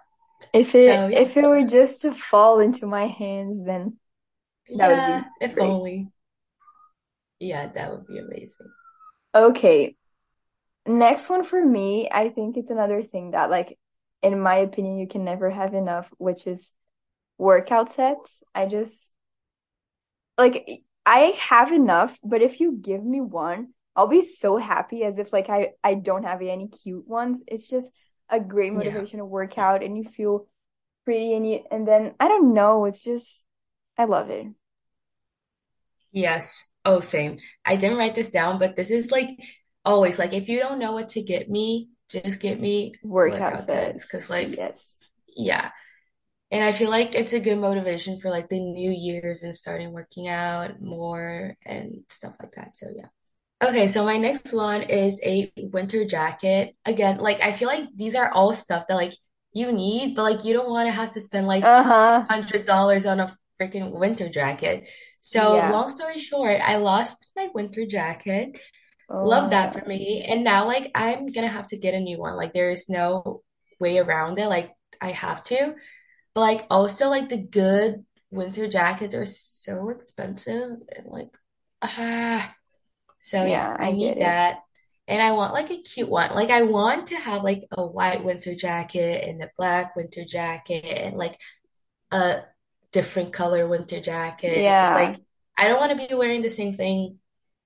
If 0.54 0.74
So 0.78 0.92
it 0.92 1.06
yeah, 1.10 1.12
if 1.12 1.38
it 1.38 1.46
were 1.46 1.64
just 1.64 2.02
to 2.02 2.16
fall 2.16 2.60
into 2.60 2.88
my 2.88 3.06
hands, 3.08 3.64
then 3.64 4.00
that 4.76 4.90
would 4.92 5.06
be 5.06 5.32
if 5.42 5.56
great. 5.56 5.60
only. 5.60 6.12
Yeah, 7.40 7.68
that 7.68 7.92
would 7.92 8.08
be 8.08 8.18
amazing. 8.20 8.72
Okay, 9.34 9.96
next 10.88 11.30
one 11.30 11.44
for 11.46 11.64
me, 11.66 12.10
I 12.12 12.30
think 12.30 12.58
it's 12.58 12.72
another 12.72 13.04
thing 13.04 13.32
that 13.32 13.50
like 13.52 13.78
in 14.24 14.40
my 14.42 14.58
opinion 14.58 15.00
you 15.00 15.08
can 15.08 15.26
never 15.26 15.50
have 15.52 15.74
enough, 15.74 16.10
which 16.18 16.48
is 16.48 16.72
workout 17.38 17.92
sets. 17.94 18.44
I 18.54 18.68
just 18.68 19.12
like 20.38 20.84
I 21.06 21.34
have 21.40 21.72
enough, 21.72 22.18
but 22.24 22.42
if 22.42 22.60
you 22.60 22.74
give 22.82 23.04
me 23.04 23.22
one, 23.22 23.74
I'll 23.96 24.08
be 24.08 24.22
so 24.22 24.58
happy 24.58 25.04
as 25.04 25.20
if 25.20 25.32
like 25.34 25.50
I 25.50 25.72
I 25.84 25.96
don't 25.96 26.24
have 26.24 26.42
any 26.42 26.68
cute 26.68 27.08
ones. 27.08 27.44
It's 27.48 27.68
just 27.68 27.92
a 28.30 28.40
great 28.40 28.74
Yeah. 28.74 28.74
motivation 28.74 29.20
to 29.20 29.26
work 29.26 29.58
out 29.58 29.84
and 29.84 29.98
you 29.98 30.04
feel 30.06 30.48
pretty 31.06 31.34
and 31.34 31.50
you 31.50 31.64
and 31.72 31.88
then 31.88 32.16
I 32.20 32.28
don't 32.28 32.54
know, 32.54 32.86
it's 32.86 33.04
just 33.04 33.46
I 33.98 34.06
love 34.06 34.30
it. 34.30 34.48
Yes. 36.12 36.66
Oh, 36.84 37.00
same. 37.00 37.38
I 37.66 37.76
didn't 37.76 37.98
write 37.98 38.16
this 38.16 38.32
down, 38.32 38.60
but 38.60 38.76
this 38.76 38.92
is 38.92 39.12
like 39.12 39.30
always 39.84 40.18
like 40.20 40.34
if 40.34 40.48
you 40.50 40.60
don't 40.60 40.80
know 40.80 40.94
what 40.94 41.10
to 41.10 41.22
get 41.22 41.50
me, 41.50 41.90
just 42.10 42.40
get 42.40 42.60
me 42.60 42.94
Workout 43.04 43.60
workout 43.60 43.70
sets. 43.70 44.06
Cause 44.06 44.30
like, 44.30 44.58
Yes. 44.58 44.80
yeah. 45.36 45.72
And 46.56 46.64
I 46.64 46.72
feel 46.72 46.90
like 46.90 47.14
it's 47.14 47.34
a 47.34 47.40
good 47.42 47.58
motivation 47.60 48.20
for 48.22 48.32
like 48.32 48.48
the 48.48 48.60
new 48.62 48.92
years 48.92 49.44
and 49.44 49.54
starting 49.54 49.92
working 49.92 50.30
out 50.30 50.82
more 50.82 51.56
and 51.66 52.06
stuff 52.10 52.36
like 52.42 52.54
that. 52.56 52.78
So 52.78 52.88
yeah. 52.96 53.08
Okay, 53.62 53.88
so 53.88 54.06
my 54.06 54.18
next 54.18 54.54
one 54.54 54.84
is 54.84 55.20
a 55.24 55.52
winter 55.58 56.06
jacket. 56.06 56.76
Again, 56.86 57.18
like 57.18 57.42
I 57.42 57.52
feel 57.52 57.68
like 57.68 57.90
these 57.96 58.16
are 58.16 58.32
all 58.32 58.54
stuff 58.54 58.86
that 58.88 58.96
like 58.96 59.14
you 59.54 59.72
need, 59.72 60.16
but 60.16 60.24
like 60.24 60.46
you 60.46 60.54
don't 60.54 60.70
want 60.70 60.88
to 60.88 60.92
have 60.92 61.14
to 61.14 61.22
spend 61.22 61.48
like 61.48 61.64
Uh-huh. 61.64 62.26
hundred 62.30 62.66
dollars 62.66 63.06
on 63.06 63.20
a 63.20 63.36
freaking 63.60 63.92
winter 63.92 64.30
jacket. 64.30 64.88
So 65.22 65.56
Yeah. 65.56 65.72
long 65.72 65.90
story 65.90 66.20
short, 66.20 66.62
I 66.62 66.78
lost 66.78 67.32
my 67.36 67.50
winter 67.54 67.86
jacket. 67.86 68.50
Oh 69.10 69.26
Love 69.28 69.50
that 69.52 69.74
for 69.74 69.86
me. 69.88 70.24
And 70.28 70.44
now 70.44 70.68
like 70.68 70.92
I'm 70.96 71.28
gonna 71.28 71.48
have 71.48 71.68
to 71.68 71.78
get 71.78 71.94
a 71.94 72.00
new 72.00 72.20
one. 72.20 72.36
Like 72.38 72.54
there 72.54 72.72
is 72.72 72.90
no 72.90 73.44
way 73.80 73.98
around 73.98 74.40
it. 74.40 74.48
Like 74.48 74.72
I 75.02 75.12
have 75.12 75.44
to. 75.46 75.76
But 76.36 76.42
like 76.42 76.68
also 76.72 77.10
like 77.10 77.30
the 77.30 77.38
good 77.38 78.06
winter 78.32 78.68
jackets 78.70 79.16
are 79.16 79.28
so 79.28 79.90
expensive 79.92 80.80
and 80.96 81.08
like 81.08 81.32
ah 81.82 82.56
so 83.20 83.46
yeah, 83.46 83.70
Yeah, 83.70 83.76
I 83.80 83.92
I 83.92 83.92
need 83.92 84.18
it. 84.18 84.40
that. 84.40 84.60
And 85.08 85.22
I 85.22 85.32
want 85.34 85.54
like 85.54 85.72
a 85.72 85.82
cute 85.82 86.10
one. 86.10 86.34
Like 86.36 86.50
I 86.50 86.64
want 86.64 87.08
to 87.08 87.16
have 87.18 87.44
like 87.44 87.64
a 87.72 87.86
white 87.86 88.24
winter 88.24 88.56
jacket 88.56 89.24
and 89.28 89.44
a 89.44 89.52
black 89.58 89.96
winter 89.96 90.26
jacket 90.26 90.86
and 90.86 91.18
like 91.18 91.40
a 92.12 92.42
different 92.92 93.34
color 93.34 93.68
winter 93.68 94.02
jacket 94.02 94.68
Yeah. 94.68 94.94
like 94.94 95.18
I 95.58 95.68
don't 95.70 95.80
want 95.80 96.00
to 96.00 96.08
be 96.08 96.14
wearing 96.16 96.42
the 96.42 96.50
same 96.52 96.76
thing 96.76 97.20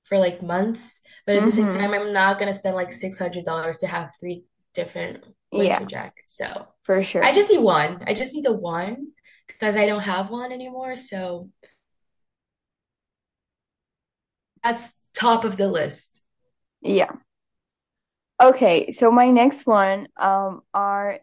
for 0.06 0.20
like 0.20 0.42
months, 0.44 1.00
but 1.28 1.38
at 1.38 1.44
the 1.46 1.52
same 1.54 1.70
Mm-hmm. 1.70 1.82
time 1.82 1.94
I'm 1.94 2.14
not 2.14 2.40
gonna 2.40 2.54
spend 2.56 2.76
like 2.76 2.94
$600 2.94 3.80
to 3.80 3.88
have 3.88 4.12
three 4.20 4.46
different 4.76 5.24
winter 5.52 5.86
Yeah. 5.90 6.10
So 6.28 6.68
for 6.82 7.04
sure, 7.04 7.24
I 7.24 7.34
just 7.34 7.50
need 7.50 7.60
one. 7.60 8.04
I 8.08 8.14
just 8.14 8.34
need 8.34 8.46
the 8.46 8.54
one 8.54 9.10
because 9.48 9.76
I 9.76 9.86
don't 9.86 10.02
have 10.02 10.30
one 10.30 10.52
anymore. 10.52 10.96
So 10.96 11.50
that's 14.64 14.96
top 15.14 15.44
of 15.44 15.58
the 15.58 15.68
list. 15.68 16.24
Yeah. 16.82 17.12
Okay, 18.42 18.92
so 18.92 19.12
my 19.12 19.30
next 19.32 19.66
one 19.66 20.08
um 20.18 20.62
are 20.74 21.20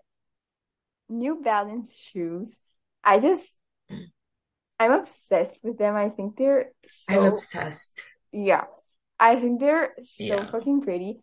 New 1.08 1.42
Balance 1.42 1.94
shoes. 1.96 2.56
I 3.04 3.18
just 3.20 3.46
I'm 4.78 4.92
obsessed 4.92 5.58
with 5.62 5.78
them. 5.78 5.94
I 5.96 6.10
think 6.10 6.36
they're 6.36 6.72
I'm 7.08 7.24
obsessed. 7.24 8.00
yeah. 8.32 8.64
I 9.18 9.36
think 9.40 9.60
they're 9.60 9.94
so 10.02 10.24
Yeah. 10.24 10.50
fucking 10.50 10.82
pretty. 10.82 11.20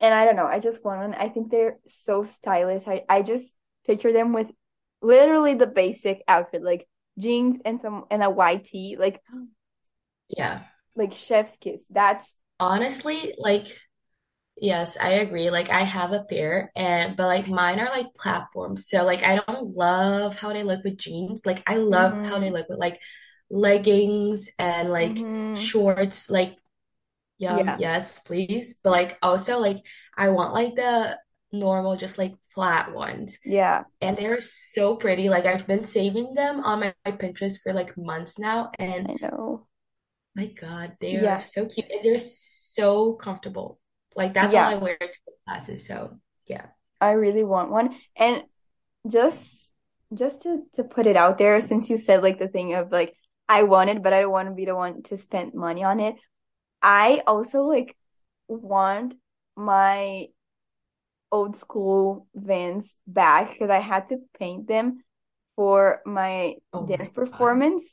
And 0.00 0.14
I 0.14 0.24
don't 0.24 0.36
know, 0.36 0.46
I 0.46 0.60
just 0.60 0.84
want 0.84 1.00
one. 1.00 1.14
I 1.14 1.28
think 1.28 1.50
they're 1.50 1.78
so 1.88 2.24
stylish. 2.24 2.86
I, 2.86 3.04
I 3.08 3.22
just 3.22 3.46
picture 3.86 4.12
them 4.12 4.32
with 4.32 4.48
literally 5.02 5.54
the 5.54 5.66
basic 5.66 6.22
outfit, 6.28 6.62
like 6.62 6.86
jeans 7.18 7.58
and 7.64 7.80
some 7.80 8.04
and 8.10 8.22
a 8.22 8.30
white 8.30 8.64
tee, 8.64 8.96
like 8.98 9.20
Yeah. 10.28 10.62
like 10.94 11.14
chef's 11.14 11.56
kiss. 11.58 11.84
That's 11.90 12.36
Honestly, 12.60 13.34
like 13.38 13.66
Yes, 14.60 14.96
I 15.00 15.10
agree. 15.12 15.50
Like 15.50 15.70
I 15.70 15.82
have 15.82 16.12
a 16.12 16.24
pair 16.24 16.72
and 16.76 17.16
but 17.16 17.26
like 17.28 17.48
mine 17.48 17.80
are 17.80 17.90
like 17.90 18.14
platforms. 18.14 18.88
So 18.88 19.04
like 19.04 19.22
I 19.24 19.36
don't 19.36 19.76
love 19.76 20.36
how 20.38 20.52
they 20.52 20.64
look 20.64 20.84
with 20.84 20.98
jeans. 20.98 21.46
Like 21.46 21.62
I 21.66 21.76
love 21.78 22.18
how 22.24 22.40
they 22.40 22.50
mm-hmm, 22.50 22.52
look 22.52 22.68
with 22.68 22.78
like 22.78 23.00
leggings 23.50 24.50
and 24.58 24.90
like 24.90 25.26
mm-hmm, 25.26 25.54
shorts. 25.54 26.30
Like 26.30 26.58
yum, 27.38 27.58
yeah, 27.66 27.76
yes, 27.78 28.18
please. 28.20 28.78
But 28.82 28.90
like 28.90 29.18
also 29.22 29.58
like 29.58 29.84
I 30.16 30.28
want 30.28 30.54
like 30.54 30.74
the 30.76 31.18
normal 31.52 31.96
just 31.96 32.18
like 32.18 32.34
flat 32.54 32.92
ones. 32.92 33.38
yeah, 33.44 33.84
And 34.00 34.16
they're 34.16 34.40
so 34.40 34.96
pretty. 34.96 35.28
Like 35.28 35.46
I've 35.46 35.66
been 35.66 35.84
saving 35.84 36.34
them 36.34 36.60
on 36.60 36.80
my, 36.80 36.94
my 37.04 37.12
Pinterest 37.12 37.60
for 37.62 37.72
like 37.72 37.96
months 37.96 38.38
now 38.38 38.70
and 38.78 39.08
I 39.08 39.16
know. 39.26 39.66
my 40.34 40.46
God, 40.46 40.96
they 41.00 41.16
are 41.16 41.40
so 41.40 41.66
cute 41.66 41.86
and 41.90 42.04
they're 42.04 42.18
so 42.18 43.14
comfortable. 43.14 43.78
Like 44.14 44.34
that's 44.34 44.54
all 44.54 44.60
I 44.60 44.74
wear 44.74 44.96
to 44.98 45.08
classes. 45.46 45.86
So 45.86 46.18
yeah. 46.46 46.66
I 47.00 47.12
really 47.12 47.44
want 47.44 47.70
one. 47.70 47.96
And 48.16 48.42
just 49.08 49.70
just 50.14 50.42
to 50.42 50.62
to 50.74 50.84
put 50.84 51.06
it 51.06 51.16
out 51.16 51.38
there, 51.38 51.60
since 51.60 51.88
you 51.90 51.98
said 51.98 52.22
like 52.22 52.38
the 52.38 52.48
thing 52.48 52.74
of 52.74 52.90
like 52.90 53.14
I 53.48 53.62
want 53.62 53.90
it, 53.90 54.02
but 54.02 54.12
I 54.12 54.20
don't 54.20 54.32
want 54.32 54.48
to 54.48 54.54
be 54.54 54.64
the 54.64 54.74
one 54.74 55.02
to 55.04 55.16
spend 55.16 55.54
money 55.54 55.84
on 55.84 56.00
it. 56.00 56.16
I 56.82 57.22
also 57.26 57.62
like 57.62 57.96
want 58.48 59.14
my 59.56 60.28
old 61.30 61.56
school 61.56 62.26
Vans 62.34 62.96
back 63.06 63.52
because 63.52 63.70
I 63.70 63.80
had 63.80 64.08
to 64.08 64.18
paint 64.38 64.66
them 64.66 65.04
for 65.56 66.00
my 66.06 66.56
Oh 66.72 66.86
dance 66.86 67.10
my 67.10 67.10
God. 67.30 67.62
performance. 67.66 67.84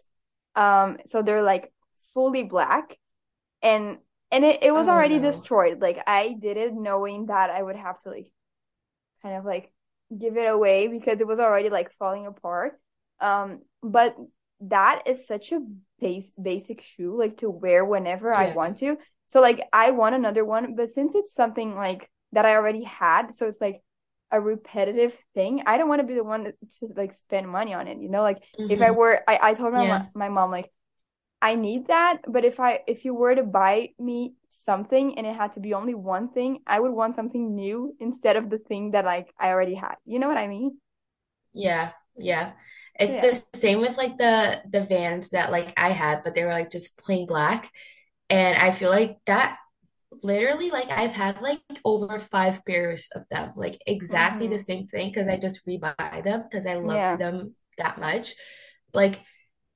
Um, 0.56 1.00
so 1.08 1.22
they're 1.22 1.44
like 1.44 1.74
fully 2.13 2.44
black 2.44 2.98
and 3.62 4.00
and 4.32 4.46
it, 4.46 4.63
it 4.63 4.72
was 4.74 4.88
Oh 4.88 4.89
already 4.89 5.20
no. 5.20 5.20
destroyed. 5.20 5.82
Like 5.82 6.00
I 6.08 6.36
did 6.39 6.58
it 6.58 6.74
knowing 6.74 7.27
that 7.27 7.50
I 7.51 7.63
would 7.63 7.77
have 7.77 8.00
to 8.01 8.10
like 8.10 8.32
kind 9.22 9.38
of 9.38 9.46
like 9.46 9.72
give 10.18 10.38
it 10.38 10.48
away 10.48 10.88
because 10.88 11.22
it 11.22 11.27
was 11.27 11.39
already 11.39 11.70
like 11.70 11.92
falling 12.00 12.27
apart. 12.27 12.80
Um, 13.20 13.62
but 13.84 14.15
that 14.62 15.04
is 15.08 15.27
such 15.27 15.51
a 15.51 15.60
base 16.00 16.32
basic 16.42 16.82
shoe 16.82 17.18
like 17.18 17.38
to 17.38 17.50
wear 17.50 17.86
whenever 17.86 18.34
I 18.34 18.48
want 18.48 18.78
to. 18.80 18.98
So 19.28 19.42
like 19.42 19.62
I 19.74 19.92
want 19.92 20.16
another 20.16 20.46
one, 20.46 20.75
but 20.75 20.92
since 20.92 21.16
it's 21.16 21.34
something 21.34 21.75
like 21.75 22.10
that 22.34 22.46
I 22.46 22.56
already 22.56 22.84
had, 22.84 23.34
so 23.36 23.48
it's 23.48 23.62
like 23.62 23.82
a 24.32 24.40
repetitive 24.42 25.14
thing. 25.34 25.64
I 25.66 25.78
don't 25.78 25.90
want 25.90 26.02
to 26.02 26.08
be 26.08 26.16
the 26.16 26.24
one 26.24 26.46
to, 26.46 26.88
like 26.96 27.16
spend 27.16 27.48
money 27.50 27.74
on 27.74 27.88
it, 27.88 28.00
you 28.00 28.10
know? 28.10 28.22
Like 28.22 28.44
if 28.68 28.82
I 28.82 28.92
hmm 28.92 28.92
were 28.92 29.22
I, 29.28 29.40
I 29.52 29.54
told 29.54 29.74
my 29.74 29.84
Yeah. 29.84 30.08
my 30.14 30.30
mom 30.30 30.52
like 30.52 30.72
I 31.42 31.56
need 31.56 31.88
that, 31.88 32.22
but 32.28 32.46
if 32.46 32.60
I 32.60 32.82
if 32.88 33.06
you 33.06 33.14
were 33.14 33.36
to 33.36 33.44
buy 33.44 33.90
me 34.00 34.36
something 34.50 35.18
and 35.18 35.28
it 35.28 35.36
had 35.36 35.54
to 35.54 35.60
be 35.60 35.74
only 35.74 35.94
one 35.96 36.30
thing, 36.30 36.60
I 36.68 36.80
would 36.80 36.92
want 36.92 37.16
something 37.16 37.56
new 37.56 37.96
instead 38.00 38.36
of 38.38 38.50
the 38.50 38.58
thing 38.58 38.92
that 38.92 39.06
like 39.06 39.34
I 39.40 39.50
already 39.50 39.75
had. 39.75 39.96
You 40.06 40.20
know 40.20 40.28
what 40.28 40.38
I 40.38 40.48
mean? 40.48 40.80
Yeah. 41.54 41.92
Yeah. 42.18 42.54
It's 43.00 43.16
yeah. 43.16 43.28
the 43.54 43.60
same 43.60 43.82
with 43.82 43.98
like 43.98 44.18
the 44.18 44.62
the 44.70 44.82
Vans 44.86 45.32
that 45.32 45.52
like 45.52 45.74
I 45.78 45.92
had, 45.92 46.24
but 46.24 46.34
they 46.34 46.44
were 46.46 46.54
like 46.54 46.72
just 46.72 46.98
plain 47.00 47.28
black. 47.28 47.72
And 48.30 48.58
I 48.58 48.72
feel 48.72 48.90
like 48.92 49.18
that 49.28 49.58
literally 50.24 50.70
like 50.72 50.90
I've 50.90 51.12
had 51.12 51.42
like 51.42 51.62
over 51.86 52.20
five 52.20 52.64
pairs 52.66 53.10
of 53.16 53.24
them, 53.32 53.54
like 53.56 53.80
exactly 53.88 54.48
the 54.48 54.60
Mm-hmm. 54.60 54.60
same 54.60 54.88
thing 54.88 55.10
because 55.10 55.28
I 55.28 55.38
just 55.38 55.66
rebuy 55.68 56.24
them 56.24 56.44
because 56.50 56.66
I 56.68 56.75
love 56.75 57.06
Yeah. 57.06 57.18
them 57.18 57.56
that 57.78 58.00
much. 58.00 58.36
Like 58.94 59.22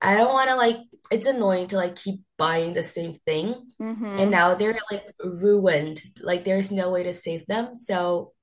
I 0.02 0.18
don't 0.18 0.34
want 0.34 0.50
to 0.50 0.56
like 0.56 0.78
it's 1.12 1.28
annoying 1.28 1.68
to 1.70 1.78
like 1.78 1.96
keep 1.96 2.22
buying 2.38 2.74
the 2.74 2.84
same 2.84 3.16
thing. 3.26 3.72
And 4.18 4.32
Mm-hmm. 4.32 4.32
now 4.32 4.56
they're 4.56 4.80
like 4.92 5.08
ruined. 5.24 6.02
Like 6.22 6.46
there's 6.46 6.72
no 6.72 6.92
way 6.92 7.04
to 7.04 7.14
save 7.14 7.46
them. 7.48 7.76
So 7.76 8.34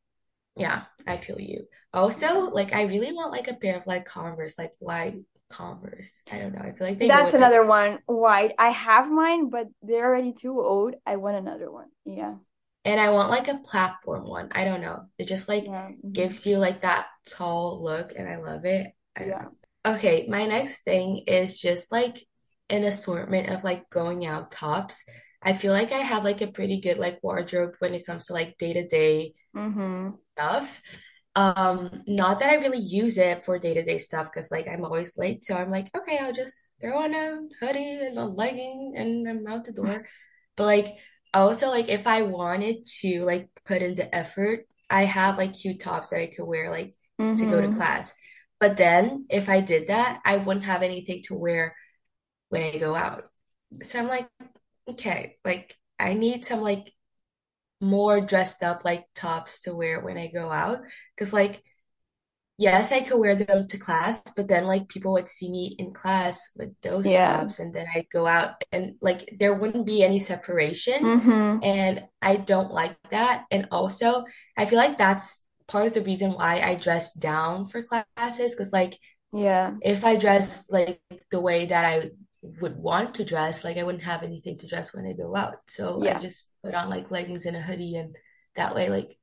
yeah, 0.57 0.85
I 1.07 1.19
feel 1.19 1.41
you. 1.41 1.67
Also, 1.97 2.51
like 2.51 2.73
I 2.75 2.83
really 2.85 3.13
want 3.13 3.33
like 3.33 3.49
a 3.49 3.55
pair 3.55 3.77
of 3.79 3.87
like 3.87 4.07
Converse, 4.07 4.59
like 4.59 4.75
white 4.81 5.25
Converse. 5.51 6.23
I 6.31 6.39
don't 6.39 6.55
know. 6.55 6.61
I 6.63 6.73
feel 6.73 6.89
like 6.89 6.99
they 7.01 7.09
That's 7.09 7.35
another 7.35 7.65
one. 7.65 8.01
White. 8.07 8.53
I 8.59 8.71
have 8.71 9.09
mine, 9.11 9.51
but 9.51 9.69
they're 9.83 10.05
already 10.07 10.33
too 10.33 10.61
old. 10.61 10.95
I 11.07 11.17
want 11.17 11.37
another 11.37 11.71
one. 11.71 11.89
Yeah. 12.05 12.37
And 12.85 13.01
I 13.01 13.11
want 13.11 13.31
like 13.31 13.49
a 13.49 13.59
platform 13.59 14.27
one. 14.29 14.49
I 14.53 14.65
don't 14.65 14.81
know. 14.81 15.07
It 15.19 15.27
just 15.27 15.49
like 15.49 15.65
Yeah. 15.67 15.89
hmm 16.03 16.13
gives 16.13 16.47
you 16.47 16.59
like 16.59 16.83
that 16.83 17.07
tall 17.29 17.83
look 17.83 18.13
and 18.17 18.29
I 18.29 18.37
love 18.37 18.65
it. 18.65 18.93
I 19.17 19.25
Yeah. 19.25 19.49
know. 19.85 19.95
Okay, 19.95 20.27
my 20.29 20.47
next 20.47 20.83
thing 20.83 21.25
is 21.27 21.61
just 21.61 21.91
like 21.93 22.27
an 22.71 22.85
assortment 22.85 23.49
of 23.51 23.65
like 23.65 23.91
going 23.91 24.25
out 24.27 24.51
tops. 24.51 25.05
I 25.43 25.53
feel 25.53 25.73
like 25.73 25.93
I 25.93 25.99
have 25.99 26.25
like 26.25 26.41
a 26.43 26.47
pretty 26.51 26.81
good 26.81 26.99
like 26.99 27.23
wardrobe 27.23 27.75
when 27.81 27.95
it 27.95 28.07
comes 28.07 28.27
to 28.27 28.33
like 28.33 28.59
day-to-day 28.59 29.35
Mm-hmm. 29.55 30.17
stuff. 30.35 30.81
Um, 31.37 32.03
not 32.09 32.41
that 32.41 32.51
I 32.51 32.57
really 32.57 32.79
use 32.81 33.19
it 33.19 33.45
for 33.47 33.59
day-to-day 33.59 33.99
stuff 33.99 34.27
because 34.33 34.51
like 34.51 34.69
I'm 34.69 34.85
always 34.85 35.19
late. 35.19 35.45
So 35.45 35.57
I'm 35.57 35.71
like, 35.71 35.91
okay, 35.97 36.19
I'll 36.21 36.35
just 36.35 36.61
throw 36.81 36.99
on 37.05 37.15
a 37.15 37.41
hoodie 37.61 38.01
and 38.03 38.19
a 38.19 38.27
legging 38.27 38.95
and 38.97 39.29
I'm 39.29 39.47
out 39.49 39.65
the 39.67 39.73
door. 39.73 40.07
But 40.57 40.65
like 40.67 40.97
also 41.35 41.69
like 41.71 41.89
if 41.91 42.07
I 42.07 42.23
wanted 42.23 42.87
to 43.03 43.25
like 43.25 43.51
put 43.67 43.83
in 43.83 43.97
the 43.97 44.15
effort, 44.15 44.67
I 44.91 45.05
have 45.05 45.39
like 45.39 45.55
cute 45.55 45.81
tops 45.81 46.11
that 46.11 46.21
I 46.23 46.33
could 46.37 46.47
wear 46.47 46.71
like 46.73 46.95
to 47.39 47.47
go 47.47 47.61
to 47.61 47.69
Mm-hmm. 47.69 47.71
class. 47.71 48.15
But 48.61 48.79
then 48.79 49.27
if 49.31 49.49
I 49.51 49.61
did 49.61 49.89
that, 49.89 50.21
I 50.25 50.39
wouldn't 50.39 50.65
have 50.67 50.83
anything 50.83 51.23
to 51.27 51.35
wear 51.37 51.77
when 52.49 52.63
I 52.63 52.79
go 52.79 52.95
out. 52.95 53.25
So 53.83 53.99
I'm 54.01 54.09
like, 54.09 54.29
okay, 54.89 55.37
like 55.45 55.77
I 55.99 56.15
need 56.15 56.45
some 56.47 56.63
like 56.63 56.93
more 57.81 58.21
dressed 58.21 58.63
up 58.63 58.83
like 58.85 59.05
tops 59.15 59.63
to 59.63 59.75
wear 59.75 60.01
when 60.01 60.19
I 60.19 60.29
go 60.29 60.51
out. 60.51 60.81
Cause 61.19 61.33
like 61.33 61.63
yes, 62.59 62.91
I 62.93 63.01
could 63.01 63.19
wear 63.19 63.35
them 63.37 63.69
to 63.69 63.79
class, 63.79 64.23
but 64.35 64.49
then 64.49 64.65
like 64.67 64.89
people 64.89 65.13
would 65.13 65.29
see 65.29 65.51
me 65.51 65.75
in 65.79 65.93
class 65.93 66.51
with 66.57 66.75
those 66.83 67.07
Yeah. 67.07 67.37
tops 67.39 67.59
and 67.59 67.75
then 67.75 67.87
I'd 67.95 68.09
go 68.11 68.27
out 68.27 68.63
and 68.73 68.95
like 69.03 69.29
there 69.39 69.55
wouldn't 69.55 69.87
be 69.87 70.03
any 70.03 70.19
separation. 70.19 71.03
Mm-hmm. 71.03 71.65
And 71.65 72.07
I 72.23 72.37
don't 72.37 72.73
like 72.73 72.97
that. 73.11 73.45
And 73.51 73.69
also, 73.71 74.25
I 74.57 74.67
feel 74.67 74.79
like 74.79 74.99
that's 74.99 75.43
part 75.69 75.87
of 75.87 75.95
the 75.95 76.03
reason 76.03 76.33
why 76.33 76.61
I 76.61 76.75
dress 76.77 77.13
down 77.15 77.67
for 77.67 77.83
classes. 77.83 78.53
Because 78.53 78.73
like 78.73 78.99
Yeah. 79.33 79.75
if 79.83 80.05
I 80.05 80.17
dress 80.17 80.71
like 80.71 81.01
the 81.31 81.41
way 81.41 81.67
that 81.67 81.85
I 81.85 82.11
would 82.61 82.77
want 82.77 83.15
to 83.17 83.25
dress, 83.25 83.65
like 83.65 83.77
I 83.77 83.83
wouldn't 83.83 84.05
have 84.05 84.23
anything 84.23 84.59
to 84.59 84.67
dress 84.69 84.95
when 84.95 85.07
I 85.07 85.13
go 85.13 85.35
out. 85.37 85.57
So 85.69 86.05
I 86.07 86.15
just 86.15 86.51
put 86.65 86.75
on 86.75 86.91
like 86.91 87.11
leggings 87.11 87.47
and 87.47 87.57
a 87.57 87.61
hoodie 87.61 87.97
and 87.97 88.17
that 88.57 88.75
way 88.75 88.89
like 88.91 89.19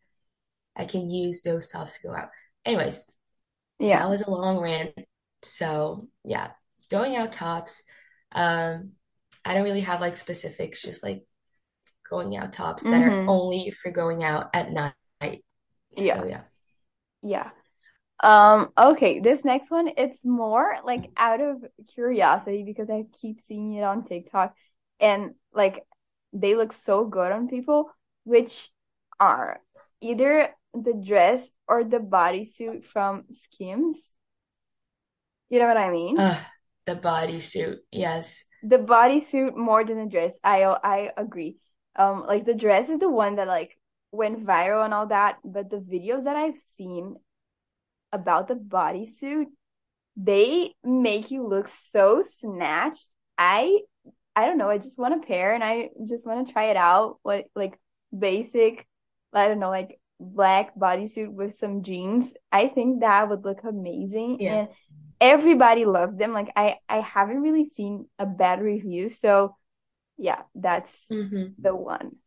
I 0.76 0.86
can 0.86 1.10
use 1.10 1.42
those 1.42 1.70
tops 1.70 2.00
to 2.02 2.08
go 2.08 2.16
out. 2.16 2.30
Anyways, 2.66 3.06
Yeah. 3.80 4.00
that 4.00 4.10
was 4.10 4.22
a 4.22 4.32
long 4.32 4.60
rant. 4.60 4.94
So 5.44 6.08
yeah, 6.24 6.52
going 6.90 7.16
out 7.16 7.34
tops. 7.34 7.84
Um, 8.32 8.94
I 9.46 9.54
don't 9.54 9.64
really 9.64 9.82
have 9.82 10.02
like 10.02 10.18
specifics, 10.18 10.82
just 10.82 11.04
like 11.04 11.26
going 12.10 12.36
out 12.38 12.54
tops 12.54 12.84
that 12.84 12.94
are 13.02 13.10
Mm-hmm. 13.10 13.30
only 13.30 13.74
for 13.82 13.92
going 13.92 14.24
out 14.24 14.50
at 14.54 14.72
night. 14.72 14.94
Yeah. 15.96 16.20
So 16.20 16.26
yeah. 16.28 16.42
Yeah. 17.22 17.50
Um, 18.24 18.72
okay, 18.78 19.20
this 19.20 19.44
next 19.44 19.70
one, 19.70 19.90
it's 19.98 20.24
more 20.24 20.78
like 20.86 21.12
out 21.18 21.42
of 21.42 21.64
curiosity 21.94 22.64
because 22.64 22.90
I 22.90 23.04
keep 23.22 23.42
seeing 23.42 23.74
it 23.74 23.84
on 23.84 24.06
TikTok 24.06 24.56
and 25.02 25.36
like 25.54 25.86
they 26.32 26.56
look 26.56 26.72
so 26.72 27.04
good 27.04 27.34
on 27.34 27.50
people, 27.50 27.92
which 28.24 28.70
are 29.20 29.60
either 30.00 30.50
the 30.74 30.94
dress 30.94 31.52
or 31.68 31.84
the 31.84 31.98
bodysuit 31.98 32.86
from 32.86 33.26
Skims. 33.32 34.00
You 35.50 35.60
know 35.60 35.68
what 35.68 35.78
I 35.78 35.92
mean? 35.92 36.18
Uh, 36.18 36.40
the 36.86 36.96
bodysuit. 36.96 37.80
Yes. 37.92 38.46
The 38.64 38.78
bodysuit 38.78 39.56
more 39.58 39.84
than 39.84 39.98
the 39.98 40.10
dress. 40.10 40.40
I 40.44 40.64
I 40.64 41.12
agree. 41.18 41.58
Um, 41.98 42.24
like 42.26 42.46
the 42.46 42.56
dress 42.56 42.88
is 42.88 43.00
the 43.00 43.10
one 43.10 43.36
that 43.36 43.48
like 43.48 43.78
went 44.14 44.46
viral 44.46 44.86
and 44.86 44.94
all 44.94 45.08
that, 45.08 45.40
but 45.44 45.70
the 45.70 45.78
videos 45.78 46.24
that 46.24 46.38
I've 46.38 46.58
seen 46.58 47.18
about 48.14 48.50
the 48.50 48.56
bodysuit, 48.56 49.48
they 50.18 50.74
make 50.84 51.32
you 51.32 51.48
look 51.48 51.68
so 51.68 52.24
snatched. 52.24 53.10
I 53.38 53.80
I 54.36 54.46
don't 54.48 54.58
know, 54.58 54.70
I 54.70 54.78
just 54.80 55.00
want 55.00 55.24
a 55.24 55.28
pair 55.28 55.54
and 55.54 55.64
I 55.64 55.90
just 56.10 56.26
want 56.26 56.48
to 56.48 56.54
try 56.54 56.66
it 56.66 56.78
out. 56.78 57.20
What 57.24 57.46
like 57.56 57.80
basic, 58.18 58.88
I 59.34 59.48
don't 59.48 59.60
know, 59.60 59.70
like 59.70 60.00
black 60.20 60.76
bodysuit 60.76 61.32
with 61.32 61.56
some 61.56 61.84
jeans. 61.84 62.34
I 62.52 62.68
think 62.70 63.02
that 63.02 63.30
would 63.30 63.46
look 63.46 63.64
amazing 63.64 64.40
Yeah. 64.40 64.48
and 64.48 64.70
everybody 65.22 65.86
loves 65.86 66.18
them. 66.18 66.34
Like 66.34 66.52
I 66.56 66.78
I 66.90 67.02
haven't 67.02 67.42
really 67.42 67.68
seen 67.70 68.08
a 68.20 68.26
bad 68.26 68.62
review, 68.62 69.10
so 69.10 69.56
yeah, 70.18 70.44
that's 70.56 70.92
hmm 71.10 71.56
the 71.60 71.76
one. 71.76 72.18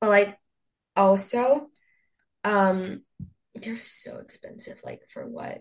But 0.00 0.10
like 0.10 0.38
also, 0.96 1.70
um, 2.44 3.04
they're 3.54 3.76
so 3.76 4.18
expensive. 4.18 4.80
Like 4.84 5.02
for 5.12 5.26
what? 5.26 5.58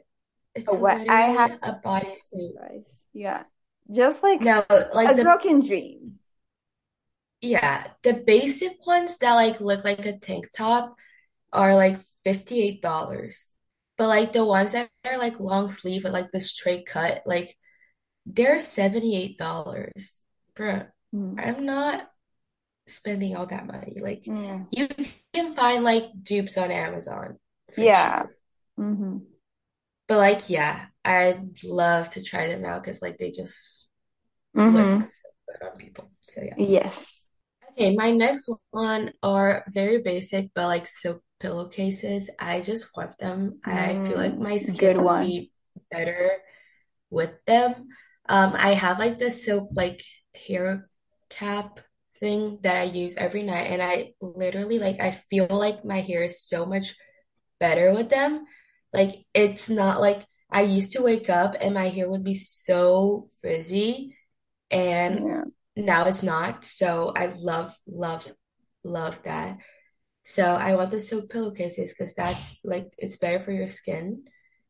It's 0.55 0.71
what 0.74 1.07
I 1.10 1.21
have 1.31 1.51
a 1.63 1.74
bodysuit. 1.83 2.83
Yeah. 3.13 3.43
Just 3.91 4.24
like 4.24 4.41
No, 4.41 4.65
a 4.69 4.88
like 4.93 5.15
girl 5.15 5.38
the 5.38 5.41
can 5.41 5.60
dream. 5.65 6.19
yeah, 7.41 7.88
the 8.03 8.13
basic 8.13 8.86
ones 8.86 9.17
that 9.17 9.33
like 9.36 9.60
look 9.62 9.83
like 9.83 10.05
a 10.05 10.17
tank 10.17 10.50
top 10.55 10.95
are 11.53 11.75
like 11.75 12.00
$58. 12.24 13.53
But 13.98 14.07
like 14.07 14.33
the 14.33 14.45
ones 14.45 14.74
that 14.74 14.89
are 15.05 15.17
like 15.17 15.39
long 15.39 15.69
sleeve 15.69 16.03
with 16.03 16.13
like 16.13 16.31
the 16.31 16.39
straight 16.39 16.86
cut, 16.86 17.24
like 17.25 17.57
they're 18.25 18.60
$78. 18.62 20.21
Bruh, 20.55 20.88
Mm. 21.13 21.36
I'm 21.45 21.65
not 21.65 22.10
spending 22.88 23.36
all 23.36 23.45
that 23.48 23.67
money. 23.67 24.00
Like 24.01 24.25
Yeah. 24.27 24.63
you 24.71 24.88
can 25.33 25.55
find 25.55 25.83
like 25.83 26.05
dupes 26.24 26.57
on 26.57 26.71
Amazon 26.71 27.38
Yeah. 27.75 27.94
cheaper. 27.94 28.36
hmm 28.78 29.18
But 30.08 30.18
like 30.18 30.50
yeah, 30.50 30.88
I'd 31.06 31.63
love 31.63 32.12
to 32.13 32.24
try 32.24 32.48
them 32.48 32.66
out 32.66 32.84
because 32.84 33.01
like 33.01 33.18
they 33.18 33.32
just 33.32 33.88
look 34.68 34.92
hmm 34.96 35.01
so 35.01 35.30
good 35.48 35.68
on 35.72 35.78
people. 35.78 36.12
So 36.30 36.42
yeah. 36.44 36.58
Yes. 36.58 37.24
Okay, 37.72 37.96
my 37.96 38.12
next 38.12 38.50
one 38.72 39.13
are 39.24 39.63
very 39.70 40.01
basic, 40.01 40.51
but 40.54 40.68
like 40.68 40.88
silk 40.88 41.24
pillowcases. 41.40 42.30
I 42.40 42.62
just 42.62 42.96
want 42.96 43.18
them. 43.18 43.60
I 43.63 44.04
feel 44.06 44.18
like 44.18 44.40
Mm. 44.40 44.42
my 44.42 44.58
skin 44.58 44.78
Good 44.78 44.98
would 44.98 45.18
be 45.20 45.51
better 45.90 46.32
with 47.10 47.34
them. 47.46 47.90
Um, 48.30 48.54
I 48.58 48.74
have 48.74 49.00
like 49.00 49.20
the 49.20 49.32
silk 49.32 49.70
like 49.75 50.04
hair 50.36 50.90
cap 51.30 51.80
thing 52.20 52.60
that 52.63 52.78
I 52.78 52.84
use 52.84 53.16
every 53.18 53.44
night, 53.44 53.68
and 53.72 53.82
I 53.82 54.13
literally 54.22 54.80
like 54.80 55.00
I 55.00 55.12
feel 55.30 55.48
like 55.50 55.86
my 55.86 56.01
hair 56.01 56.24
is 56.24 56.41
so 56.43 56.65
much 56.65 56.95
better 57.62 57.93
with 57.93 58.10
them. 58.12 58.45
Like 58.93 59.26
it's 59.36 59.69
not 59.69 60.02
like 60.02 60.28
I 60.52 60.63
used 60.63 60.93
to 60.93 61.04
wake 61.04 61.30
up 61.32 61.56
and 61.62 61.76
my 61.76 61.89
hair 61.89 62.10
would 62.12 62.26
be 62.26 62.36
so 62.36 63.28
frizzy 63.41 64.17
and 64.71 65.26
Yeah. 65.26 65.43
now 65.78 66.06
it's 66.06 66.24
not. 66.24 66.65
So 66.65 67.13
I 67.15 67.28
love, 67.38 67.76
love, 67.88 68.28
love 68.84 69.19
that. 69.26 69.60
So 70.26 70.56
I 70.56 70.76
want 70.76 70.91
the 70.91 71.00
silk 71.00 71.32
pillowcases 71.32 71.93
because 71.93 72.15
that's 72.15 72.60
like 72.63 72.93
it's 72.97 73.17
better 73.17 73.39
for 73.39 73.52
your 73.52 73.67
skin. 73.67 74.24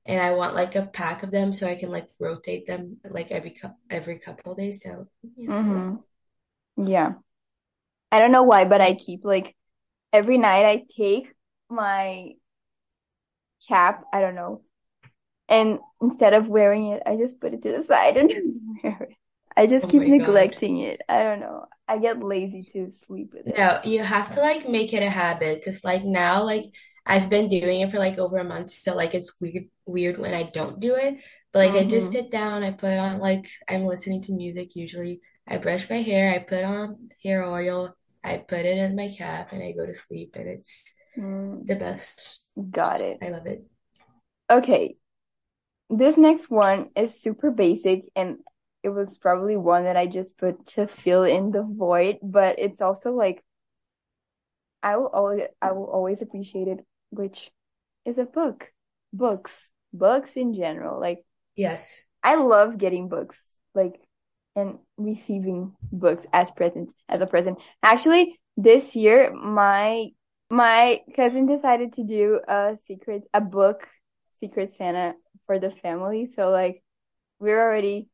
And 0.05 0.21
I 0.21 0.33
want 0.33 0.55
like 0.55 0.75
a 0.75 0.87
pack 0.87 1.23
of 1.23 1.31
them 1.31 1.53
so 1.53 1.67
I 1.67 1.75
can 1.75 1.91
like 1.91 2.09
rotate 2.19 2.67
them 2.67 2.97
like 3.09 3.31
every 3.31 3.55
every 3.89 4.19
couple 4.19 4.55
days. 4.55 4.83
So 4.83 5.07
yeah, 5.35 5.51
I 5.69 5.73
love 5.73 5.85
hmm 5.85 5.95
Yeah. 6.77 7.13
I 8.11 8.19
don't 8.19 8.31
know 8.31 8.43
why, 8.43 8.65
but 8.65 8.81
I 8.81 8.95
keep 8.95 9.25
like 9.25 9.55
every 10.13 10.37
night 10.37 10.65
I 10.65 10.85
take 10.97 11.33
my 11.69 12.31
cap, 13.67 14.05
I 14.13 14.21
don't 14.21 14.35
know, 14.35 14.61
and 15.49 15.79
instead 16.01 16.33
of 16.33 16.47
wearing 16.49 16.87
it, 16.89 17.03
I 17.05 17.17
just 17.17 17.39
put 17.41 17.53
it 17.53 17.63
to 17.63 17.71
the 17.73 17.83
side 17.83 18.17
and 18.17 18.31
wear 18.83 18.97
it. 19.11 19.17
I 19.57 19.67
just 19.67 19.87
Oh 19.87 19.89
keep 19.89 20.03
my 20.03 20.09
God. 20.11 20.49
neglecting 20.49 20.79
it. 20.79 21.01
I 21.09 21.23
don't 21.23 21.39
know. 21.41 21.65
I 21.87 21.99
get 21.99 22.23
lazy 22.23 22.63
to 22.73 22.91
sleep 23.07 23.33
with 23.33 23.47
it. 23.47 23.57
No, 23.57 23.79
you 23.83 24.03
have 24.03 24.33
to 24.35 24.39
like 24.39 24.69
make 24.69 24.93
it 24.93 25.01
a 25.03 25.09
habit 25.09 25.59
because 25.59 25.83
like 25.83 26.03
now 26.03 26.43
like 26.43 26.65
I've 27.05 27.29
been 27.29 27.49
doing 27.49 27.81
it 27.81 27.89
for 27.91 27.97
like 27.97 28.19
over 28.19 28.37
a 28.37 28.43
month, 28.43 28.69
so 28.69 28.95
like 28.95 29.15
it's 29.15 29.39
weird 29.41 29.65
weird 29.85 30.17
when 30.19 30.33
I 30.35 30.43
don't 30.43 30.79
do 30.79 30.95
it. 30.95 31.17
But 31.51 31.59
like 31.73 31.75
I 31.75 31.85
just 31.87 32.11
hmm 32.11 32.11
sit 32.11 32.31
down, 32.31 32.63
I 32.63 32.71
put 32.71 32.93
on 32.97 33.19
like 33.19 33.47
I'm 33.67 33.85
listening 33.85 34.21
to 34.23 34.33
music 34.33 34.75
usually. 34.75 35.21
I 35.47 35.57
brush 35.57 35.89
my 35.89 36.01
hair, 36.03 36.31
I 36.33 36.39
put 36.39 36.63
on 36.63 37.09
hair 37.23 37.43
oil, 37.43 37.95
I 38.23 38.37
put 38.37 38.59
it 38.65 38.77
in 38.77 38.95
my 38.95 39.09
cap, 39.17 39.51
and 39.51 39.63
I 39.63 39.71
go 39.71 39.85
to 39.87 39.93
sleep, 39.95 40.35
and 40.35 40.47
it's 40.47 40.83
Mm, 41.17 41.65
the 41.65 41.75
best. 41.75 42.41
got 42.69 43.01
it. 43.01 43.17
I 43.21 43.29
love 43.29 43.45
it. 43.45 43.63
Okay, 44.49 44.95
this 45.89 46.17
next 46.17 46.49
one 46.49 46.89
is 46.95 47.21
super 47.21 47.51
basic 47.51 48.05
and 48.15 48.37
it 48.83 48.89
was 48.89 49.17
probably 49.17 49.57
one 49.57 49.83
that 49.83 49.95
I 49.95 50.07
just 50.07 50.37
put 50.37 50.65
to 50.75 50.87
fill 50.87 51.23
in 51.23 51.51
the 51.51 51.63
void, 51.63 52.17
but 52.23 52.57
it's 52.59 52.81
also 52.81 53.11
like 53.11 53.43
I 54.81 54.97
will 54.97 55.07
always 55.07 55.43
I 55.61 55.71
will 55.73 55.85
always 55.85 56.21
appreciate 56.21 56.67
it, 56.67 56.79
which 57.11 57.51
is 58.05 58.17
a 58.17 58.25
book. 58.25 58.71
Books. 59.13 59.51
Books 59.93 60.31
in 60.35 60.53
general. 60.53 60.99
Like 60.99 61.23
Yes. 61.55 62.01
I 62.23 62.35
love 62.35 62.77
getting 62.77 63.09
books, 63.09 63.37
like 63.75 63.99
and 64.55 64.79
receiving 64.97 65.73
books 65.91 66.25
as 66.33 66.51
presents 66.51 66.93
as 67.07 67.21
a 67.21 67.27
present. 67.27 67.59
Actually, 67.83 68.39
this 68.57 68.95
year 68.95 69.31
my 69.33 70.07
my 70.51 71.01
cousin 71.15 71.47
decided 71.47 71.93
to 71.95 72.03
do 72.03 72.39
a 72.47 72.77
secret 72.87 73.23
a 73.33 73.41
book 73.41 73.87
Secret 74.39 74.73
Santa 74.73 75.13
for 75.45 75.59
the 75.59 75.71
family. 75.71 76.27
So 76.27 76.49
like 76.49 76.83
we're 77.39 77.61
already 77.61 78.07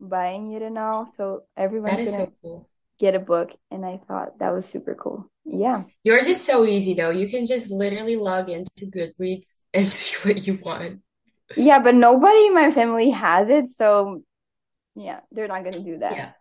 buying 0.00 0.52
it 0.52 0.62
and 0.62 0.78
all, 0.78 1.12
so 1.16 1.44
That 1.56 1.62
everyone's 1.64 2.00
is 2.00 2.10
gonna 2.12 2.26
so 2.26 2.32
cool. 2.42 2.70
get 2.98 3.14
a 3.14 3.20
book, 3.20 3.50
and 3.70 3.84
I 3.84 4.00
thought 4.08 4.38
that 4.40 4.52
was 4.54 4.66
super 4.66 4.94
cool. 4.94 5.30
Yeah. 5.44 5.84
Yours 6.04 6.26
is 6.26 6.42
so 6.42 6.64
easy 6.66 6.94
though. 6.94 7.10
You 7.10 7.28
can 7.28 7.46
just 7.46 7.70
literally 7.70 8.16
log 8.16 8.48
into 8.50 8.86
Goodreads 8.86 9.56
and 9.72 9.86
see 9.98 10.16
what 10.28 10.46
you 10.46 10.58
want. 10.62 11.00
Yeah, 11.56 11.78
but 11.78 11.94
nobody 11.94 12.46
in 12.46 12.54
my 12.54 12.70
family 12.72 13.10
has 13.10 13.48
it, 13.48 13.68
so 13.68 14.22
yeah, 14.94 15.20
they're 15.32 15.48
not 15.48 15.64
gonna 15.64 15.80
do 15.84 15.98
that. 15.98 16.12
Yeah. 16.16 16.32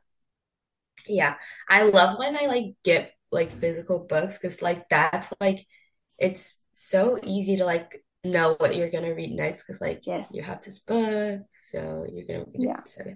Yeah. 1.08 1.36
I 1.70 1.84
love 1.84 2.18
when 2.18 2.36
I 2.36 2.48
like 2.48 2.76
get 2.84 3.15
like 3.36 3.60
physical 3.62 4.00
books 4.08 4.40
because 4.40 4.62
like 4.64 4.90
that's 4.90 5.34
like 5.42 5.68
it's 6.20 6.62
so 6.74 7.20
easy 7.24 7.58
to 7.58 7.66
like 7.66 8.04
know 8.24 8.56
what 8.60 8.76
you're 8.76 8.92
gonna 8.92 9.16
read 9.16 9.32
next 9.34 9.66
because 9.66 9.82
like 9.82 10.04
Yes. 10.08 10.28
you 10.32 10.44
have 10.44 10.64
this 10.64 10.80
book, 10.80 11.42
so 11.72 12.08
you're 12.12 12.26
gonna 12.26 12.46
read 12.54 12.64
it. 12.66 12.90
So 12.90 13.04
yeah. 13.06 13.16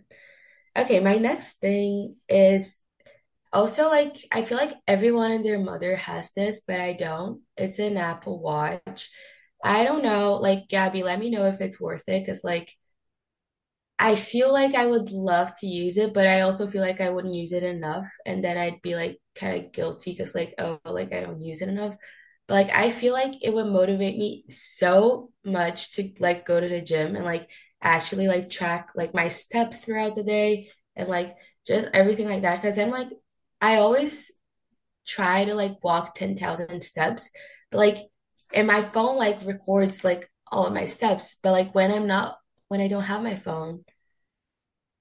Okay, 0.83 0.99
my 0.99 1.17
next 1.17 1.59
thing 1.59 2.15
is 2.29 2.81
also 3.51 3.89
like 3.89 4.17
I 4.31 4.45
feel 4.45 4.57
like 4.57 4.75
everyone 4.87 5.31
and 5.31 5.45
their 5.45 5.59
mother 5.59 5.95
has 5.95 6.31
this, 6.33 6.61
but 6.67 6.79
I 6.79 6.93
don't. 6.93 7.41
It's 7.57 7.79
an 7.79 7.97
Apple 7.97 8.39
Watch. 8.39 9.09
I 9.63 9.83
don't 9.83 10.03
know, 10.03 10.35
like 10.35 10.69
Gabby, 10.69 11.03
let 11.03 11.19
me 11.19 11.29
know 11.31 11.45
if 11.47 11.59
it's 11.61 11.81
worth 11.81 12.07
it 12.07 12.25
because 12.25 12.43
like 12.43 12.71
I 13.99 14.15
feel 14.15 14.53
like 14.53 14.75
I 14.75 14.85
would 14.85 15.11
love 15.11 15.53
to 15.59 15.67
use 15.67 15.97
it, 15.97 16.13
but 16.13 16.25
I 16.25 16.41
also 16.41 16.67
feel 16.67 16.81
like 16.81 17.01
I 17.01 17.09
wouldn't 17.09 17.33
use 17.33 17.51
it 17.51 17.63
enough. 17.63 18.05
And 18.25 18.41
then 18.43 18.57
I'd 18.57 18.81
be 18.81 18.95
like 18.95 19.19
kind 19.35 19.65
of 19.65 19.73
guilty 19.73 20.11
because 20.13 20.33
like, 20.33 20.55
oh, 20.57 20.79
like 20.85 21.11
I 21.13 21.19
don't 21.19 21.41
use 21.41 21.61
it 21.61 21.67
enough. 21.69 21.95
But 22.47 22.53
like 22.55 22.69
I 22.71 22.91
feel 22.91 23.13
like 23.13 23.33
it 23.43 23.53
would 23.53 23.67
motivate 23.67 24.17
me 24.17 24.45
so 24.49 25.31
much 25.43 25.93
to 25.95 26.11
like 26.19 26.45
go 26.45 26.59
to 26.59 26.67
the 26.69 26.81
gym 26.81 27.15
and 27.15 27.25
like 27.25 27.49
actually 27.81 28.27
like 28.27 28.49
track 28.49 28.89
like 28.95 29.13
my 29.13 29.27
steps 29.27 29.79
throughout 29.79 30.15
the 30.15 30.23
day 30.23 30.69
and 30.95 31.09
like 31.09 31.35
just 31.67 31.89
everything 31.93 32.29
like 32.29 32.43
that. 32.43 32.61
Because 32.61 32.79
I'm 32.79 32.91
like, 32.91 33.09
I 33.61 33.75
always 33.77 34.31
try 35.05 35.45
to 35.45 35.55
like 35.55 35.83
walk 35.83 36.15
10,000 36.15 36.83
steps, 36.83 37.31
but 37.71 37.79
like, 37.79 37.97
and 38.53 38.67
my 38.67 38.81
phone 38.81 39.17
like 39.17 39.45
records 39.45 40.03
like 40.03 40.29
all 40.51 40.67
of 40.67 40.73
my 40.73 40.85
steps. 40.85 41.37
But 41.43 41.51
like 41.51 41.75
when 41.75 41.91
I'm 41.91 42.07
not, 42.07 42.38
when 42.69 42.81
I 42.81 42.87
don't 42.87 43.03
have 43.03 43.23
my 43.23 43.35
phone, 43.35 43.85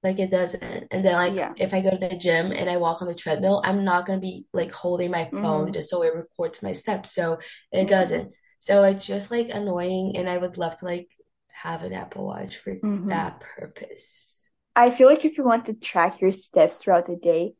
like 0.03 0.19
it 0.19 0.31
doesn't. 0.31 0.87
And 0.91 1.05
then 1.05 1.15
like 1.15 1.37
Yeah. 1.37 1.55
if 1.57 1.75
I 1.75 1.81
go 1.81 1.91
to 1.91 1.97
the 2.09 2.17
gym 2.17 2.53
and 2.53 2.71
I 2.71 2.77
walk 2.77 3.03
on 3.03 3.09
the 3.09 3.15
treadmill, 3.15 3.61
I'm 3.65 3.85
not 3.85 4.07
gonna 4.07 4.21
be 4.21 4.47
like 4.53 4.73
holding 4.73 5.11
my 5.11 5.33
phone 5.41 5.73
hmm 5.73 5.73
just 5.73 5.91
so 5.91 6.03
it 6.03 6.15
records 6.15 6.63
my 6.63 6.73
steps. 6.73 7.13
So 7.13 7.39
it 7.73 7.89
Yeah. 7.89 7.89
doesn't. 7.89 8.33
So 8.61 8.85
it's 8.85 9.07
just 9.07 9.31
like 9.31 9.49
annoying, 9.51 10.17
and 10.17 10.29
I 10.29 10.39
would 10.39 10.59
love 10.59 10.79
to 10.81 10.85
like 10.85 11.09
have 11.53 11.83
an 11.83 11.93
Apple 11.93 12.27
Watch 12.27 12.57
for 12.59 12.77
hmm 12.83 13.09
that 13.09 13.41
purpose. 13.41 14.51
I 14.77 14.91
feel 14.91 15.09
like 15.09 15.25
if 15.25 15.37
you 15.39 15.45
want 15.45 15.67
to 15.67 15.75
track 15.75 16.21
your 16.21 16.33
steps 16.33 16.83
throughout 16.83 17.07
the 17.07 17.17
day, 17.17 17.55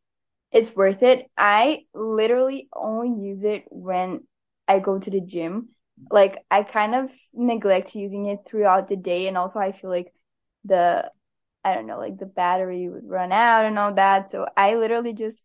it's 0.53 0.77
worth 0.77 1.03
it. 1.03 1.31
I 1.39 1.87
literally 1.95 2.69
only 2.75 3.29
use 3.29 3.45
it 3.45 3.65
when 3.71 4.27
I 4.69 4.81
go 4.81 4.99
to 4.99 5.11
the 5.11 5.21
gym. 5.23 5.71
Like 6.11 6.45
I 6.51 6.63
kind 6.63 6.95
of 6.95 7.11
neglect 7.35 7.95
using 7.95 8.27
it 8.27 8.41
throughout 8.47 8.89
the 8.89 8.97
day, 8.97 9.29
and 9.29 9.37
also 9.39 9.59
I 9.59 9.73
feel 9.73 9.91
like 9.91 10.13
the 10.65 11.11
I 11.65 11.75
don't 11.75 11.87
know, 11.87 11.99
like 11.99 12.19
the 12.19 12.27
battery 12.27 12.89
would 12.89 13.09
run 13.09 13.33
out 13.33 13.67
and 13.67 13.79
all 13.79 13.95
that. 13.95 14.31
So 14.31 14.49
I 14.57 14.77
literally 14.77 15.13
just 15.13 15.43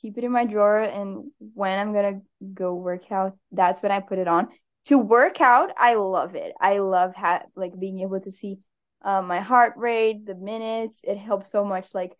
keep 0.00 0.18
it 0.18 0.24
in 0.24 0.32
my 0.32 0.44
drawer, 0.46 0.80
and 0.80 1.30
when 1.54 1.78
I'm 1.78 1.92
gonna 1.92 2.20
go 2.54 2.74
work 2.74 3.10
out, 3.12 3.36
that's 3.52 3.82
when 3.82 3.92
I 3.92 4.00
put 4.00 4.18
it 4.18 4.28
on. 4.28 4.48
To 4.86 4.98
work 4.98 5.40
out, 5.40 5.70
I 5.76 5.94
love 5.94 6.34
it. 6.34 6.52
I 6.60 6.78
love 6.78 7.14
ha 7.14 7.42
like 7.56 7.78
being 7.78 8.00
able 8.00 8.20
to 8.20 8.32
see 8.32 8.58
uh, 9.04 9.22
my 9.22 9.40
heart 9.40 9.74
rate, 9.76 10.24
the 10.26 10.34
minutes. 10.34 11.00
It 11.04 11.18
helps 11.18 11.50
so 11.52 11.64
much, 11.64 11.94
like 11.94 12.12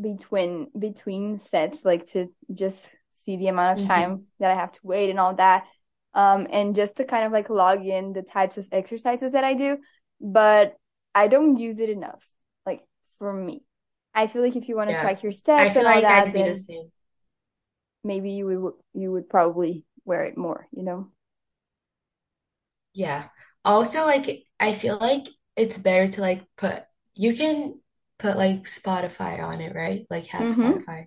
between 0.00 0.68
between 0.78 1.38
sets, 1.38 1.84
like 1.84 2.06
to 2.12 2.28
just 2.52 2.88
see 3.24 3.36
the 3.36 3.48
amount 3.48 3.78
of 3.80 3.84
hmm 3.84 3.84
time 3.86 4.24
that 4.38 4.50
I 4.50 4.54
have 4.54 4.72
to 4.72 4.80
wait 4.82 5.10
and 5.10 5.20
all 5.20 5.34
that. 5.36 5.64
Um, 6.14 6.48
and 6.50 6.74
just 6.74 6.96
to 6.96 7.04
kind 7.04 7.24
of 7.24 7.32
like 7.32 7.50
log 7.50 7.86
in 7.86 8.12
the 8.12 8.22
types 8.22 8.58
of 8.58 8.66
exercises 8.72 9.32
that 9.32 9.44
I 9.44 9.54
do, 9.54 9.78
but 10.20 10.76
I 11.14 11.28
don't 11.28 11.58
use 11.58 11.78
it 11.78 11.88
enough, 11.90 12.22
like 12.66 12.82
for 13.18 13.32
me. 13.32 13.62
I 14.14 14.26
feel 14.26 14.42
like 14.42 14.56
if 14.56 14.68
you 14.68 14.76
want 14.76 14.90
to 14.90 14.96
Yeah, 14.96 15.00
track 15.00 15.22
your 15.22 15.32
steps 15.32 15.76
and 15.76 15.86
all 15.86 16.00
like 16.00 16.02
that, 16.02 16.28
I'd 16.28 16.32
be 16.32 16.42
the 16.42 16.60
maybe 18.04 18.30
you 18.32 18.46
would 18.46 18.74
you 18.94 19.12
would 19.12 19.28
probably 19.28 19.84
wear 20.04 20.24
it 20.24 20.36
more, 20.36 20.66
you 20.72 20.82
know? 20.82 21.08
Yeah. 22.94 23.28
Also, 23.64 24.04
like 24.06 24.44
I 24.58 24.74
feel 24.74 24.98
like 24.98 25.26
it's 25.56 25.78
better 25.78 26.08
to 26.12 26.20
like 26.20 26.44
put 26.56 26.84
you 27.14 27.34
can 27.36 27.80
put 28.18 28.36
like 28.36 28.64
Spotify 28.64 29.42
on 29.42 29.60
it, 29.60 29.74
right? 29.74 30.06
Like 30.10 30.26
have 30.28 30.48
Mm-hmm. 30.48 30.88
Spotify. 30.88 31.06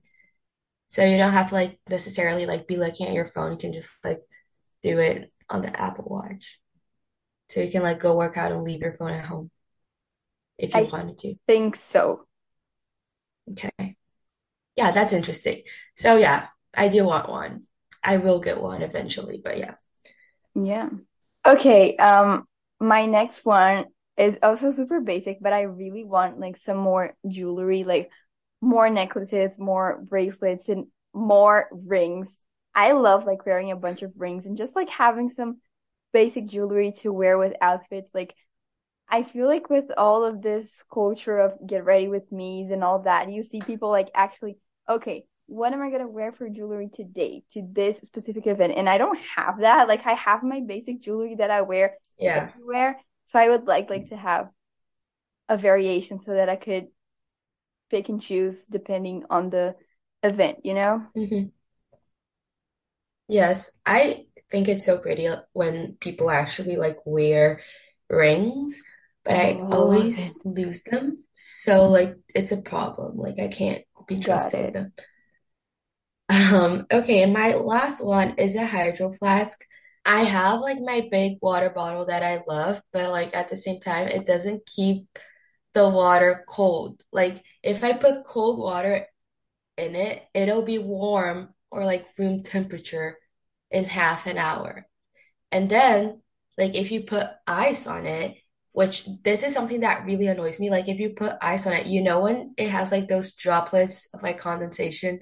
So 0.89 1.05
you 1.05 1.17
don't 1.17 1.33
have 1.33 1.49
to 1.49 1.55
like 1.55 1.79
necessarily 1.89 2.45
like 2.47 2.67
be 2.67 2.77
looking 2.77 3.07
at 3.07 3.13
your 3.15 3.25
phone. 3.27 3.53
You 3.53 3.57
can 3.59 3.73
just 3.73 3.91
like 4.05 4.21
do 4.83 4.99
it 4.99 5.31
on 5.49 5.61
the 5.61 5.79
Apple 5.79 6.05
Watch. 6.07 6.59
So 7.49 7.61
you 7.61 7.71
can 7.71 7.83
like 7.83 7.99
go 8.01 8.17
work 8.17 8.37
out 8.37 8.51
and 8.51 8.63
leave 8.63 8.81
your 8.81 8.93
phone 8.93 9.11
at 9.11 9.25
home 9.25 9.51
if 10.57 10.75
you 10.75 10.83
I 10.83 10.91
wanted 10.91 11.17
to. 11.19 11.35
think 11.47 11.75
so. 11.75 12.27
Okay. 13.51 13.95
Yeah, 14.75 14.91
that's 14.91 15.13
interesting. 15.13 15.63
So 15.97 16.17
yeah, 16.17 16.47
I 16.73 16.87
do 16.89 17.05
want 17.05 17.29
one. 17.29 17.63
I 18.03 18.17
will 18.17 18.39
get 18.39 18.61
one 18.61 18.81
eventually, 18.81 19.41
but 19.43 19.57
yeah. 19.57 19.75
Yeah. 20.55 20.89
Okay, 21.45 21.95
um, 21.97 22.47
my 22.79 23.05
next 23.05 23.45
one 23.45 23.85
is 24.17 24.37
also 24.43 24.71
super 24.71 25.01
basic, 25.01 25.39
but 25.41 25.53
I 25.53 25.63
really 25.63 26.03
want 26.03 26.39
like 26.39 26.57
some 26.57 26.77
more 26.77 27.15
jewelry, 27.27 27.83
like 27.83 28.11
more 28.61 28.89
necklaces, 28.89 29.59
more 29.59 29.99
bracelets, 30.01 30.69
and 30.69 30.87
more 31.13 31.67
rings. 31.71 32.37
I 32.75 32.93
love 32.93 33.25
like 33.25 33.45
wearing 33.45 33.71
a 33.71 33.75
bunch 33.75 34.01
of 34.01 34.13
rings 34.17 34.45
and 34.45 34.57
just 34.57 34.75
like 34.75 34.89
having 34.89 35.29
some 35.29 35.57
basic 36.13 36.47
jewelry 36.47 36.91
to 37.01 37.11
wear 37.13 37.37
with 37.37 37.53
outfits. 37.61 38.13
Like 38.13 38.35
I 39.09 39.23
feel 39.23 39.47
like 39.47 39.69
with 39.69 39.85
all 39.97 40.25
of 40.25 40.41
this 40.41 40.69
culture 40.93 41.39
of 41.39 41.53
get 41.67 41.85
ready 41.85 42.07
with 42.07 42.31
me's 42.31 42.71
and 42.71 42.83
all 42.83 42.99
that, 43.03 43.31
you 43.31 43.43
see 43.43 43.61
people 43.61 43.89
like 43.89 44.09
actually, 44.15 44.57
okay, 44.89 45.25
what 45.47 45.73
am 45.73 45.81
I 45.81 45.91
gonna 45.91 46.07
wear 46.07 46.31
for 46.31 46.49
jewelry 46.49 46.89
today 46.93 47.43
to 47.53 47.67
this 47.71 47.97
specific 47.99 48.47
event? 48.47 48.73
And 48.77 48.89
I 48.89 48.97
don't 48.97 49.19
have 49.35 49.59
that. 49.59 49.87
Like 49.87 50.05
I 50.05 50.13
have 50.13 50.43
my 50.43 50.61
basic 50.61 51.01
jewelry 51.01 51.35
that 51.35 51.51
I 51.51 51.61
wear 51.61 51.95
Yeah. 52.17 52.51
everywhere. 52.53 52.99
So 53.25 53.39
I 53.39 53.49
would 53.49 53.65
like 53.67 53.89
like 53.89 54.09
to 54.09 54.17
have 54.17 54.49
a 55.49 55.57
variation 55.57 56.19
so 56.19 56.33
that 56.33 56.49
I 56.49 56.55
could 56.55 56.87
pick 57.89 58.09
and 58.09 58.21
choose 58.21 58.65
depending 58.65 59.23
on 59.29 59.49
the 59.49 59.75
event, 60.23 60.59
you 60.65 60.73
know? 60.73 61.05
hmm 61.15 61.45
Yes, 63.33 63.71
I 63.85 64.25
think 64.51 64.67
it's 64.67 64.85
so 64.85 64.99
pretty 64.99 65.27
when 65.53 65.97
people 65.99 66.29
actually 66.29 66.75
like 66.75 66.97
wear 67.03 67.61
rings, 68.07 68.79
but 69.25 69.35
I 69.35 69.65
it. 69.69 69.71
always 69.71 70.39
lose 70.45 70.83
them. 70.83 71.23
So 71.33 71.87
like 71.87 72.15
it's 72.35 72.51
a 72.51 72.61
problem. 72.61 73.17
Like 73.17 73.39
I 73.39 73.47
can't 73.47 73.83
be 74.07 74.19
Got 74.21 74.25
trusted 74.25 74.61
with 74.61 74.73
it. 74.73 74.73
them. 74.73 74.93
Um, 76.29 76.87
okay, 76.91 77.21
and 77.23 77.33
my 77.33 77.55
last 77.55 78.03
one 78.03 78.35
is 78.37 78.55
a 78.55 78.65
hydro 78.65 79.13
flask. 79.13 79.59
I 80.05 80.23
have 80.23 80.59
like 80.61 80.79
my 80.79 81.07
big 81.11 81.37
water 81.41 81.69
bottle 81.69 82.05
that 82.05 82.23
I 82.23 82.43
love, 82.47 82.81
but 82.91 83.09
like 83.11 83.35
at 83.35 83.49
the 83.49 83.57
same 83.57 83.79
time, 83.79 84.07
it 84.07 84.25
doesn't 84.25 84.65
keep 84.65 85.07
the 85.73 85.87
water 85.89 86.45
cold. 86.47 87.01
Like 87.11 87.43
if 87.63 87.83
I 87.83 87.93
put 87.93 88.25
cold 88.25 88.59
water 88.59 89.07
in 89.77 89.95
it, 89.95 90.23
it'll 90.33 90.63
be 90.63 90.79
warm 90.79 91.53
or 91.71 91.85
like 91.85 92.07
room 92.19 92.43
temperature 92.43 93.17
in 93.73 93.85
half 93.85 94.27
an 94.27 94.39
hour. 94.39 94.87
And 95.51 95.69
then, 95.69 96.21
like, 96.57 96.75
if 96.75 96.91
you 96.91 97.01
put 97.03 97.27
ice 97.47 97.87
on 97.87 98.05
it, 98.05 98.37
which 98.71 99.07
this 99.23 99.43
is 99.43 99.53
something 99.53 99.81
that 99.81 100.05
really 100.05 100.27
annoys 100.27 100.59
me, 100.59 100.69
like, 100.69 100.87
if 100.89 100.99
you 100.99 101.11
put 101.11 101.35
ice 101.41 101.67
on 101.67 101.73
it, 101.73 101.87
you 101.87 102.01
know, 102.03 102.21
when 102.21 102.53
it 102.57 102.69
has 102.69 102.91
like 102.91 103.07
those 103.07 103.33
droplets 103.35 104.07
of 104.13 104.23
like 104.23 104.39
condensation 104.39 105.19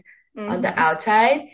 on 0.48 0.62
the 0.62 0.78
Mm-hmm. 0.78 0.82
outside, 0.82 1.50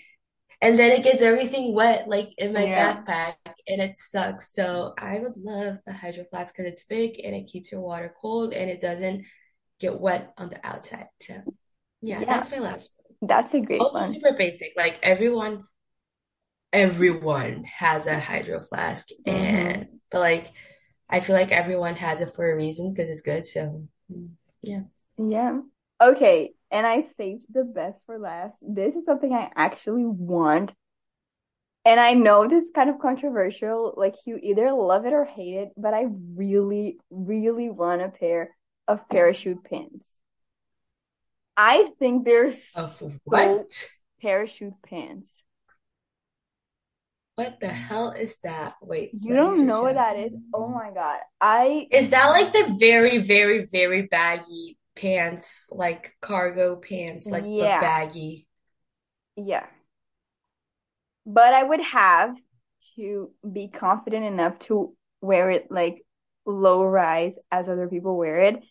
and 0.62 0.80
then 0.80 0.92
it 0.92 1.04
gets 1.04 1.22
everything 1.22 1.74
wet, 1.76 2.08
like 2.08 2.30
in 2.38 2.54
my 2.54 2.68
Yeah. 2.68 2.68
backpack, 2.68 3.36
and 3.68 3.82
it 3.82 3.98
sucks. 3.98 4.54
So, 4.54 4.94
I 4.98 5.20
would 5.20 5.38
love 5.38 5.78
a 5.88 5.94
hydro 5.94 6.26
flask 6.30 6.56
because 6.56 6.72
it's 6.72 6.86
big 6.86 7.20
and 7.24 7.36
it 7.36 7.48
keeps 7.48 7.72
your 7.72 7.82
water 7.82 8.14
cold 8.22 8.54
and 8.54 8.70
it 8.70 8.82
doesn't 8.82 9.26
get 9.80 10.00
wet 10.00 10.34
on 10.38 10.50
the 10.50 10.66
outside. 10.68 11.08
So, 11.22 11.44
yeah, 12.02 12.26
Yeah, 12.26 12.26
that's 12.26 12.52
my 12.52 12.60
last 12.60 12.92
one. 12.98 13.18
that's 13.22 13.54
a 13.54 13.62
great 13.62 13.94
Also, 13.94 13.96
one. 13.96 14.22
super 14.22 14.34
basic. 14.38 14.74
Like, 14.78 15.00
everyone 15.04 15.66
everyone 16.74 17.64
has 17.66 18.08
a 18.08 18.20
hydro 18.20 18.62
flask 18.64 19.08
and 19.26 19.88
Mm-hmm. 19.88 19.98
but 20.12 20.20
like 20.20 20.54
I 21.10 21.22
feel 21.22 21.36
like 21.36 21.52
everyone 21.52 21.96
has 21.98 22.22
it 22.22 22.34
for 22.36 22.52
a 22.52 22.56
reason 22.56 22.94
because 22.94 23.10
it's 23.10 23.22
good. 23.22 23.46
So 23.46 23.88
yeah. 24.62 24.82
Yeah. 25.18 25.62
Okay, 26.02 26.54
and 26.72 26.86
I 26.86 27.02
saved 27.02 27.46
the 27.52 27.64
best 27.64 27.98
for 28.06 28.20
last. 28.20 28.58
This 28.62 28.96
is 28.96 29.06
something 29.06 29.34
I 29.34 29.52
actually 29.56 30.06
want. 30.06 30.74
And 31.86 32.00
I 32.00 32.14
know 32.14 32.48
this 32.48 32.66
is 32.66 32.72
kind 32.76 32.90
of 32.90 33.00
controversial. 33.00 33.94
Like 33.96 34.16
you 34.26 34.38
either 34.42 34.72
love 34.74 35.06
it 35.06 35.14
or 35.14 35.26
hate 35.26 35.56
it, 35.56 35.70
but 35.78 35.94
I 35.94 36.08
really, 36.36 37.00
really 37.10 37.70
want 37.70 38.02
a 38.02 38.10
pair 38.10 38.56
of 38.88 39.08
parachute 39.10 39.64
pants. 39.64 40.06
I 41.58 41.92
think 42.00 42.24
they're 42.26 42.54
Of 42.76 42.98
so 43.00 43.12
what? 43.26 43.90
parachute 44.22 44.80
pants. 44.84 45.30
What 47.38 47.60
the 47.60 47.68
hell 47.68 48.14
is 48.14 48.36
that? 48.44 48.74
Wait, 48.82 49.12
You 49.14 49.36
don't 49.36 49.68
know 49.68 49.84
what 49.84 49.94
that 49.94 50.18
is? 50.18 50.34
Oh 50.56 50.68
my 50.70 50.90
God. 50.90 51.20
I, 51.40 51.88
Is 51.92 52.10
that 52.10 52.30
like 52.30 52.52
the 52.52 52.76
very, 52.80 53.20
very, 53.20 53.68
very 53.72 54.08
baggy 54.08 54.80
pants, 54.96 55.70
like 55.72 56.16
cargo 56.20 56.78
pants, 56.78 57.28
like 57.28 57.44
yeah, 57.46 57.80
baggy? 57.80 58.48
yeah. 59.36 59.68
But 61.28 61.54
I 61.54 61.62
would 61.62 61.82
have 61.82 62.36
to 62.96 63.30
be 63.54 63.68
confident 63.68 64.26
enough 64.26 64.58
to 64.60 64.96
wear 65.22 65.52
it 65.52 65.68
like 65.70 66.04
low 66.44 66.84
rise 66.84 67.38
as 67.52 67.70
other 67.70 67.88
people 67.88 68.18
wear 68.18 68.40
it. 68.40 68.64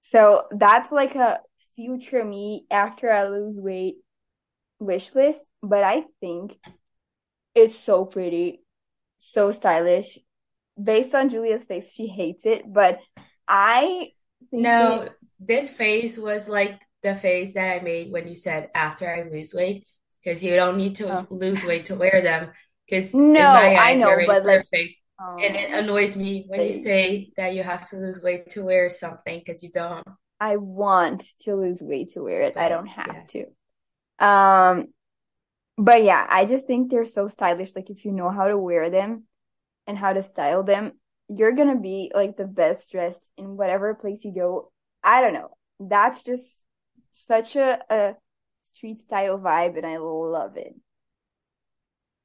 So 0.00 0.46
that's 0.50 0.90
like 0.90 1.14
a 1.14 1.38
future 1.76 2.24
me 2.24 2.66
after 2.72 3.08
I 3.12 3.28
lose 3.28 3.60
weight 3.60 3.98
wish 4.80 5.14
list. 5.14 5.44
But 5.62 5.84
I 5.84 6.04
think 6.20 6.58
it's 7.54 7.78
so 7.78 8.04
pretty, 8.04 8.62
so 9.18 9.52
stylish. 9.52 10.18
Based 10.82 11.14
on 11.14 11.30
Julia's 11.30 11.64
face, 11.64 11.92
she 11.92 12.08
hates 12.08 12.46
it, 12.46 12.62
but 12.72 12.98
I 13.46 14.12
think 14.50 14.66
it. 14.84 15.02
No, 15.02 15.08
this 15.38 15.70
face 15.72 16.18
was 16.18 16.48
like 16.48 16.80
the 17.02 17.14
face 17.14 17.54
that 17.54 17.80
I 17.80 17.80
made 17.82 18.12
when 18.12 18.26
you 18.26 18.34
said 18.34 18.70
after 18.74 19.08
I 19.08 19.22
lose 19.28 19.54
weight, 19.54 19.86
because 20.22 20.42
you 20.42 20.56
don't 20.56 20.76
need 20.76 20.96
to 20.96 21.18
Oh. 21.18 21.26
lose 21.30 21.64
weight 21.64 21.86
to 21.86 21.94
wear 21.96 22.22
them. 22.22 22.50
Because 22.88 23.14
No, 23.14 23.40
my 23.40 23.76
I 23.76 23.94
know, 23.94 24.16
but 24.26 24.44
like, 24.44 24.62
perfect. 24.62 24.94
And 25.18 25.56
it 25.56 25.70
oh, 25.72 25.78
annoys 25.78 26.16
me 26.16 26.44
when 26.48 26.64
you 26.64 26.82
say 26.82 27.32
that 27.36 27.54
you 27.54 27.62
have 27.62 27.88
to 27.90 27.96
lose 27.96 28.22
weight 28.22 28.50
to 28.50 28.64
wear 28.64 28.88
something 28.90 29.38
because 29.38 29.62
you 29.62 29.70
don't. 29.70 30.06
I 30.40 30.56
want 30.56 31.24
to 31.40 31.54
lose 31.54 31.80
weight 31.80 32.12
to 32.12 32.22
wear 32.22 32.42
it. 32.42 32.56
I 32.56 32.68
don't 32.68 32.86
have 32.86 33.06
yeah. 33.06 33.46
to. 34.18 34.26
Um, 34.26 34.88
but 35.76 36.04
yeah, 36.04 36.26
I 36.28 36.44
just 36.44 36.66
think 36.66 36.90
they're 36.90 37.06
so 37.06 37.28
stylish. 37.28 37.74
Like 37.74 37.90
if 37.90 38.04
you 38.04 38.12
know 38.12 38.30
how 38.30 38.48
to 38.48 38.58
wear 38.58 38.90
them 38.90 39.24
and 39.86 39.98
how 39.98 40.12
to 40.12 40.22
style 40.22 40.62
them, 40.62 40.92
you're 41.28 41.52
gonna 41.52 41.78
be 41.80 42.12
like 42.14 42.36
the 42.36 42.46
best 42.46 42.90
dressed 42.90 43.30
in 43.36 43.56
whatever 43.56 43.94
place 43.94 44.24
you 44.24 44.34
go. 44.34 44.72
I 45.02 45.20
don't 45.20 45.34
know. 45.34 45.56
That's 45.80 46.22
just 46.22 46.60
such 47.12 47.56
a, 47.56 47.80
a 47.90 48.14
street 48.62 49.00
style 49.00 49.38
vibe, 49.38 49.76
and 49.76 49.86
I 49.86 49.98
love 49.98 50.56
it. 50.56 50.74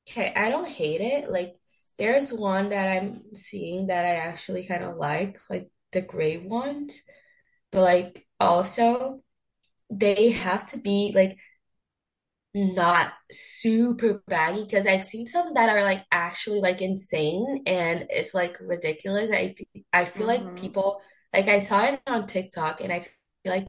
Okay, 0.10 0.34
I 0.36 0.50
don't 0.50 0.68
hate 0.70 1.02
it. 1.02 1.30
Like 1.30 1.56
there's 1.98 2.34
one 2.34 2.70
that 2.70 3.02
I'm 3.02 3.36
seeing 3.36 3.88
that 3.88 4.06
I 4.06 4.16
actually 4.16 4.66
kind 4.66 4.84
of 4.84 4.98
like, 4.98 5.40
like 5.50 5.70
the 5.92 6.02
gray 6.02 6.38
ones, 6.38 7.02
but 7.72 7.82
like 7.82 8.28
also 8.40 9.22
they 9.92 10.32
have 10.32 10.70
to 10.72 10.78
be 10.78 11.12
like 11.16 11.38
not 12.56 13.14
super 13.32 14.24
baggy 14.28 14.64
because 14.64 14.88
I've 14.88 15.04
seen 15.04 15.28
some 15.28 15.54
that 15.54 15.70
are 15.70 15.84
like 15.84 16.06
actually 16.12 16.62
like 16.62 16.82
insane 16.82 17.64
and 17.68 18.08
it's 18.10 18.34
like 18.34 18.58
ridiculous. 18.62 19.32
I 19.32 19.56
I 19.94 20.06
feel 20.06 20.28
like 20.28 20.56
hmm 20.56 20.56
people 20.56 21.02
like 21.34 21.48
I 21.48 21.60
saw 21.60 21.86
it 21.86 22.02
on 22.08 22.28
TikTok 22.28 22.82
and 22.82 22.92
I 22.92 23.02
feel 23.44 23.54
like 23.54 23.68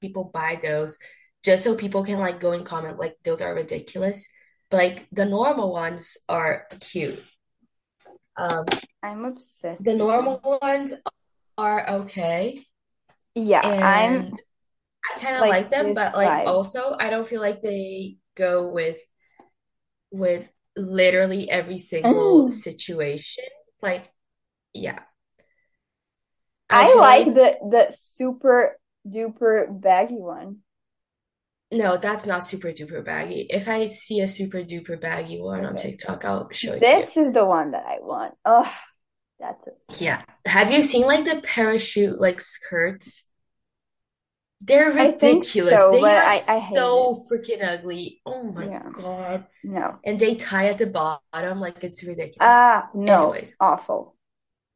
people 0.00 0.30
buy 0.32 0.58
those 0.62 0.98
just 1.44 1.64
so 1.64 1.76
people 1.76 2.04
can 2.04 2.18
like 2.20 2.40
go 2.40 2.52
and 2.52 2.66
comment 2.66 2.98
like 2.98 3.16
those 3.24 3.40
are 3.42 3.54
ridiculous. 3.54 4.26
But 4.70 4.78
like 4.78 5.08
the 5.12 5.26
normal 5.26 5.72
ones 5.72 6.16
are 6.28 6.68
cute. 6.80 7.22
Um, 8.36 8.66
I'm 9.02 9.24
obsessed 9.24 9.84
the 9.84 9.94
normal 9.94 10.40
ones 10.62 10.92
are 11.58 11.88
okay 11.90 12.66
Yeah, 13.34 13.74
I'm 13.82 14.38
I 15.04 15.20
kind 15.20 15.36
of 15.36 15.46
like 15.48 15.70
like 15.70 15.70
them, 15.70 15.94
but 15.94 16.14
like 16.14 16.42
also 16.46 16.96
I 16.98 17.10
don't 17.10 17.28
feel 17.28 17.40
like 17.40 17.62
they 17.62 18.18
go 18.36 18.68
with 18.68 18.98
with 20.10 20.46
literally 20.76 21.50
every 21.50 21.78
single 21.78 22.48
Mm. 22.48 22.50
situation. 22.50 23.44
Like, 23.82 24.10
yeah, 24.74 25.00
I 26.72 26.82
I 26.82 26.94
like 26.94 27.26
like 27.26 27.34
the 27.34 27.58
the 27.70 27.92
super 27.96 28.78
duper 29.06 29.66
baggy 29.80 30.16
one. 30.16 30.62
no, 31.72 31.96
that's 31.96 32.26
not 32.26 32.44
super 32.44 32.68
duper 32.72 33.04
baggy. 33.04 33.46
If 33.48 33.68
I 33.68 33.86
see 33.86 34.20
a 34.20 34.28
super 34.28 34.58
duper 34.58 35.00
baggy 35.00 35.40
one 35.40 35.64
on 35.64 35.76
TikTok, 35.76 36.24
I'll 36.24 36.48
show 36.52 36.72
it. 36.72 36.80
This 36.80 37.16
is 37.16 37.32
the 37.32 37.44
one 37.44 37.72
that 37.72 37.84
I 37.86 37.98
want. 38.00 38.34
Oh, 38.44 38.70
that's 39.38 39.66
it. 39.66 39.78
Yeah. 39.98 40.22
Have 40.46 40.70
you 40.72 40.82
seen 40.82 41.06
like 41.06 41.24
the 41.24 41.40
parachute 41.42 42.20
like 42.20 42.40
skirts? 42.40 43.26
They're 44.60 44.92
ridiculous. 44.92 45.74
so, 45.74 45.92
They 45.92 46.02
are 46.02 46.22
I 46.22 46.44
I 46.46 46.58
hate 46.58 46.76
it. 46.76 46.78
so 46.78 47.24
freaking 47.30 47.62
ugly. 47.66 48.20
Oh 48.26 48.44
my 48.44 48.66
Yeah. 48.66 48.88
God. 48.92 49.46
No. 49.62 49.98
And 50.04 50.20
they 50.20 50.34
tie 50.34 50.68
at 50.68 50.78
the 50.78 50.86
bottom 50.86 51.60
like 51.60 51.82
it's 51.82 52.02
ridiculous. 52.04 52.38
Ah, 52.40 52.90
no. 52.94 53.32
Anyways, 53.32 53.54
Awful. 53.60 54.16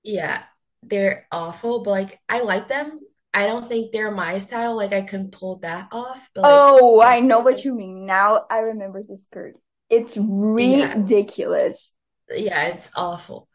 Yeah, 0.02 0.42
they're 0.82 1.26
awful, 1.32 1.82
but 1.82 1.90
like 1.90 2.20
I 2.28 2.42
like 2.42 2.68
them. 2.68 3.00
I 3.32 3.46
don't 3.46 3.66
think 3.68 3.92
they're 3.92 4.10
my 4.10 4.38
style. 4.38 4.76
Like 4.76 4.92
I 4.92 5.02
can 5.02 5.30
pull 5.30 5.56
that 5.58 5.88
off, 5.92 6.30
but 6.34 6.42
like 6.42 6.52
Oh, 6.52 7.00
I 7.02 7.20
know 7.20 7.40
what 7.40 7.64
you 7.64 7.74
mean. 7.74 8.06
Now 8.06 8.44
I 8.50 8.58
remember 8.58 9.02
the 9.02 9.18
skirt. 9.18 9.56
It's 9.90 10.16
yeah, 10.56 10.94
ridiculous. 10.94 11.92
yeah, 12.30 12.64
it's 12.68 12.90
awful. 12.96 13.48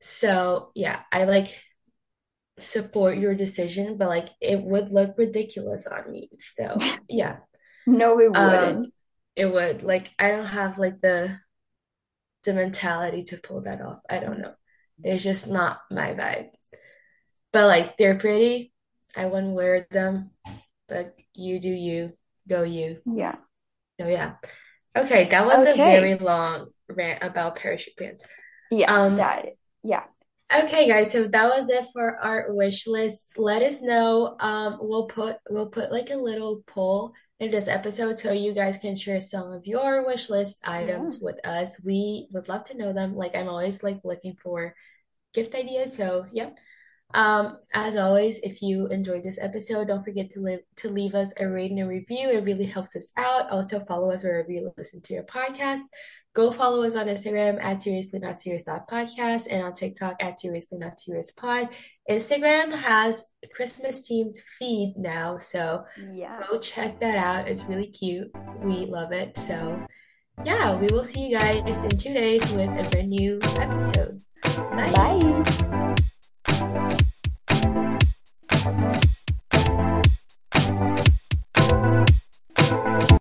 So 0.00 0.70
yeah, 0.74 1.02
I 1.12 1.24
like 1.24 1.62
support 2.58 3.18
your 3.18 3.34
decision, 3.34 3.96
but 3.98 4.08
like 4.08 4.30
it 4.40 4.62
would 4.62 4.90
look 4.90 5.16
ridiculous 5.18 5.86
on 5.86 6.10
me. 6.12 6.30
So 6.38 6.78
yeah, 7.08 7.38
No, 7.86 8.18
it 8.20 8.32
um, 8.34 8.44
wouldn't. 8.46 8.94
it 9.36 9.46
would 9.46 9.82
like 9.82 10.12
I 10.18 10.30
don't 10.30 10.46
have 10.46 10.78
like 10.78 11.00
the 11.00 11.38
the 12.44 12.54
mentality 12.54 13.24
to 13.24 13.36
pull 13.38 13.62
that 13.62 13.80
off. 13.80 14.00
I 14.08 14.18
don't 14.20 14.40
know. 14.40 14.54
It's 15.02 15.24
just 15.24 15.48
not 15.48 15.80
my 15.90 16.14
vibe. 16.14 16.50
But 17.52 17.66
like 17.66 17.96
they're 17.96 18.18
pretty. 18.18 18.72
I 19.16 19.26
wouldn't 19.26 19.54
wear 19.54 19.86
them. 19.90 20.30
but 20.88 21.16
you 21.34 21.60
do 21.60 21.70
you, 21.70 22.12
go 22.48 22.62
you. 22.62 23.02
Yeah. 23.06 23.36
So 24.00 24.08
yeah. 24.08 24.34
Okay, 24.96 25.28
that 25.30 25.46
was 25.46 25.66
a 25.68 25.74
very 25.76 26.16
long 26.16 26.68
rant 26.88 27.22
about 27.22 27.56
parachute 27.56 27.96
pants. 27.96 28.26
Yeah, 28.70 28.92
Um, 28.92 29.16
that 29.16 29.46
yeah. 29.82 30.04
Okay 30.54 30.88
guys, 30.88 31.12
so 31.12 31.24
that 31.26 31.48
was 31.48 31.68
it 31.70 31.86
for 31.92 32.16
our 32.18 32.52
wish 32.52 32.86
list. 32.86 33.38
Let 33.38 33.62
us 33.62 33.82
know. 33.82 34.36
Um, 34.40 34.78
we'll 34.80 35.06
put 35.06 35.36
we'll 35.50 35.68
put 35.68 35.92
like 35.92 36.10
a 36.10 36.16
little 36.16 36.62
poll 36.66 37.12
in 37.38 37.50
this 37.50 37.68
episode 37.68 38.18
so 38.18 38.32
you 38.32 38.54
guys 38.54 38.78
can 38.78 38.96
share 38.96 39.20
some 39.20 39.52
of 39.52 39.66
your 39.66 40.06
wish 40.06 40.30
list 40.30 40.58
Yeah. 40.62 40.72
items 40.72 41.18
with 41.20 41.36
us. 41.46 41.80
We 41.84 42.28
would 42.32 42.48
love 42.48 42.64
to 42.64 42.76
know 42.76 42.92
them. 42.92 43.14
Like 43.14 43.34
I'm 43.36 43.48
always 43.48 43.82
like 43.82 44.00
looking 44.04 44.36
for 44.42 44.74
gift 45.34 45.54
ideas. 45.54 45.96
So 45.96 46.26
yep. 46.32 46.56
Um, 47.14 47.58
as 47.72 47.96
always, 47.96 48.40
if 48.42 48.60
you 48.62 48.88
enjoyed 48.88 49.22
this 49.22 49.38
episode, 49.40 49.88
don't 49.88 50.04
forget 50.04 50.30
to 50.32 50.40
live 50.40 50.60
to 50.76 50.88
leave 50.90 51.14
us 51.14 51.32
a 51.38 51.46
rating 51.48 51.80
and 51.80 51.88
review. 51.88 52.28
It 52.30 52.44
really 52.44 52.66
helps 52.66 52.96
us 52.96 53.12
out. 53.16 53.48
Also, 53.50 53.80
follow 53.80 54.10
us 54.10 54.24
wherever 54.24 54.50
you 54.50 54.72
listen 54.76 55.00
to 55.02 55.14
your 55.14 55.22
podcast. 55.22 55.80
Go 56.34 56.52
follow 56.52 56.82
us 56.82 56.96
on 56.96 57.06
Instagram 57.06 57.62
at 57.62 57.80
seriously 57.80 58.18
not 58.18 58.38
serious 58.38 58.64
podcast 58.64 59.46
and 59.50 59.62
on 59.62 59.72
TikTok 59.72 60.16
at 60.20 60.38
seriously 60.38 60.76
not 60.78 61.00
serious 61.00 61.30
pod. 61.30 61.70
Instagram 62.10 62.78
has 62.78 63.26
a 63.42 63.48
Christmas 63.48 64.06
themed 64.06 64.36
feed 64.58 64.94
now, 64.98 65.38
so 65.38 65.84
Yeah. 66.12 66.42
go 66.46 66.58
check 66.58 67.00
that 67.00 67.16
out. 67.16 67.48
It's 67.48 67.62
really 67.64 67.86
cute. 67.86 68.30
We 68.62 68.84
love 68.84 69.12
it. 69.12 69.38
So 69.38 69.86
yeah, 70.44 70.78
we 70.78 70.88
will 70.92 71.04
see 71.04 71.26
you 71.28 71.38
guys 71.38 71.82
in 71.84 71.90
two 71.96 72.12
days 72.12 72.42
with 72.52 72.68
a 72.68 72.86
brand 72.90 73.08
new 73.08 73.38
episode. 73.42 74.20
Bye. 74.42 75.85
Bye. 78.66 79.15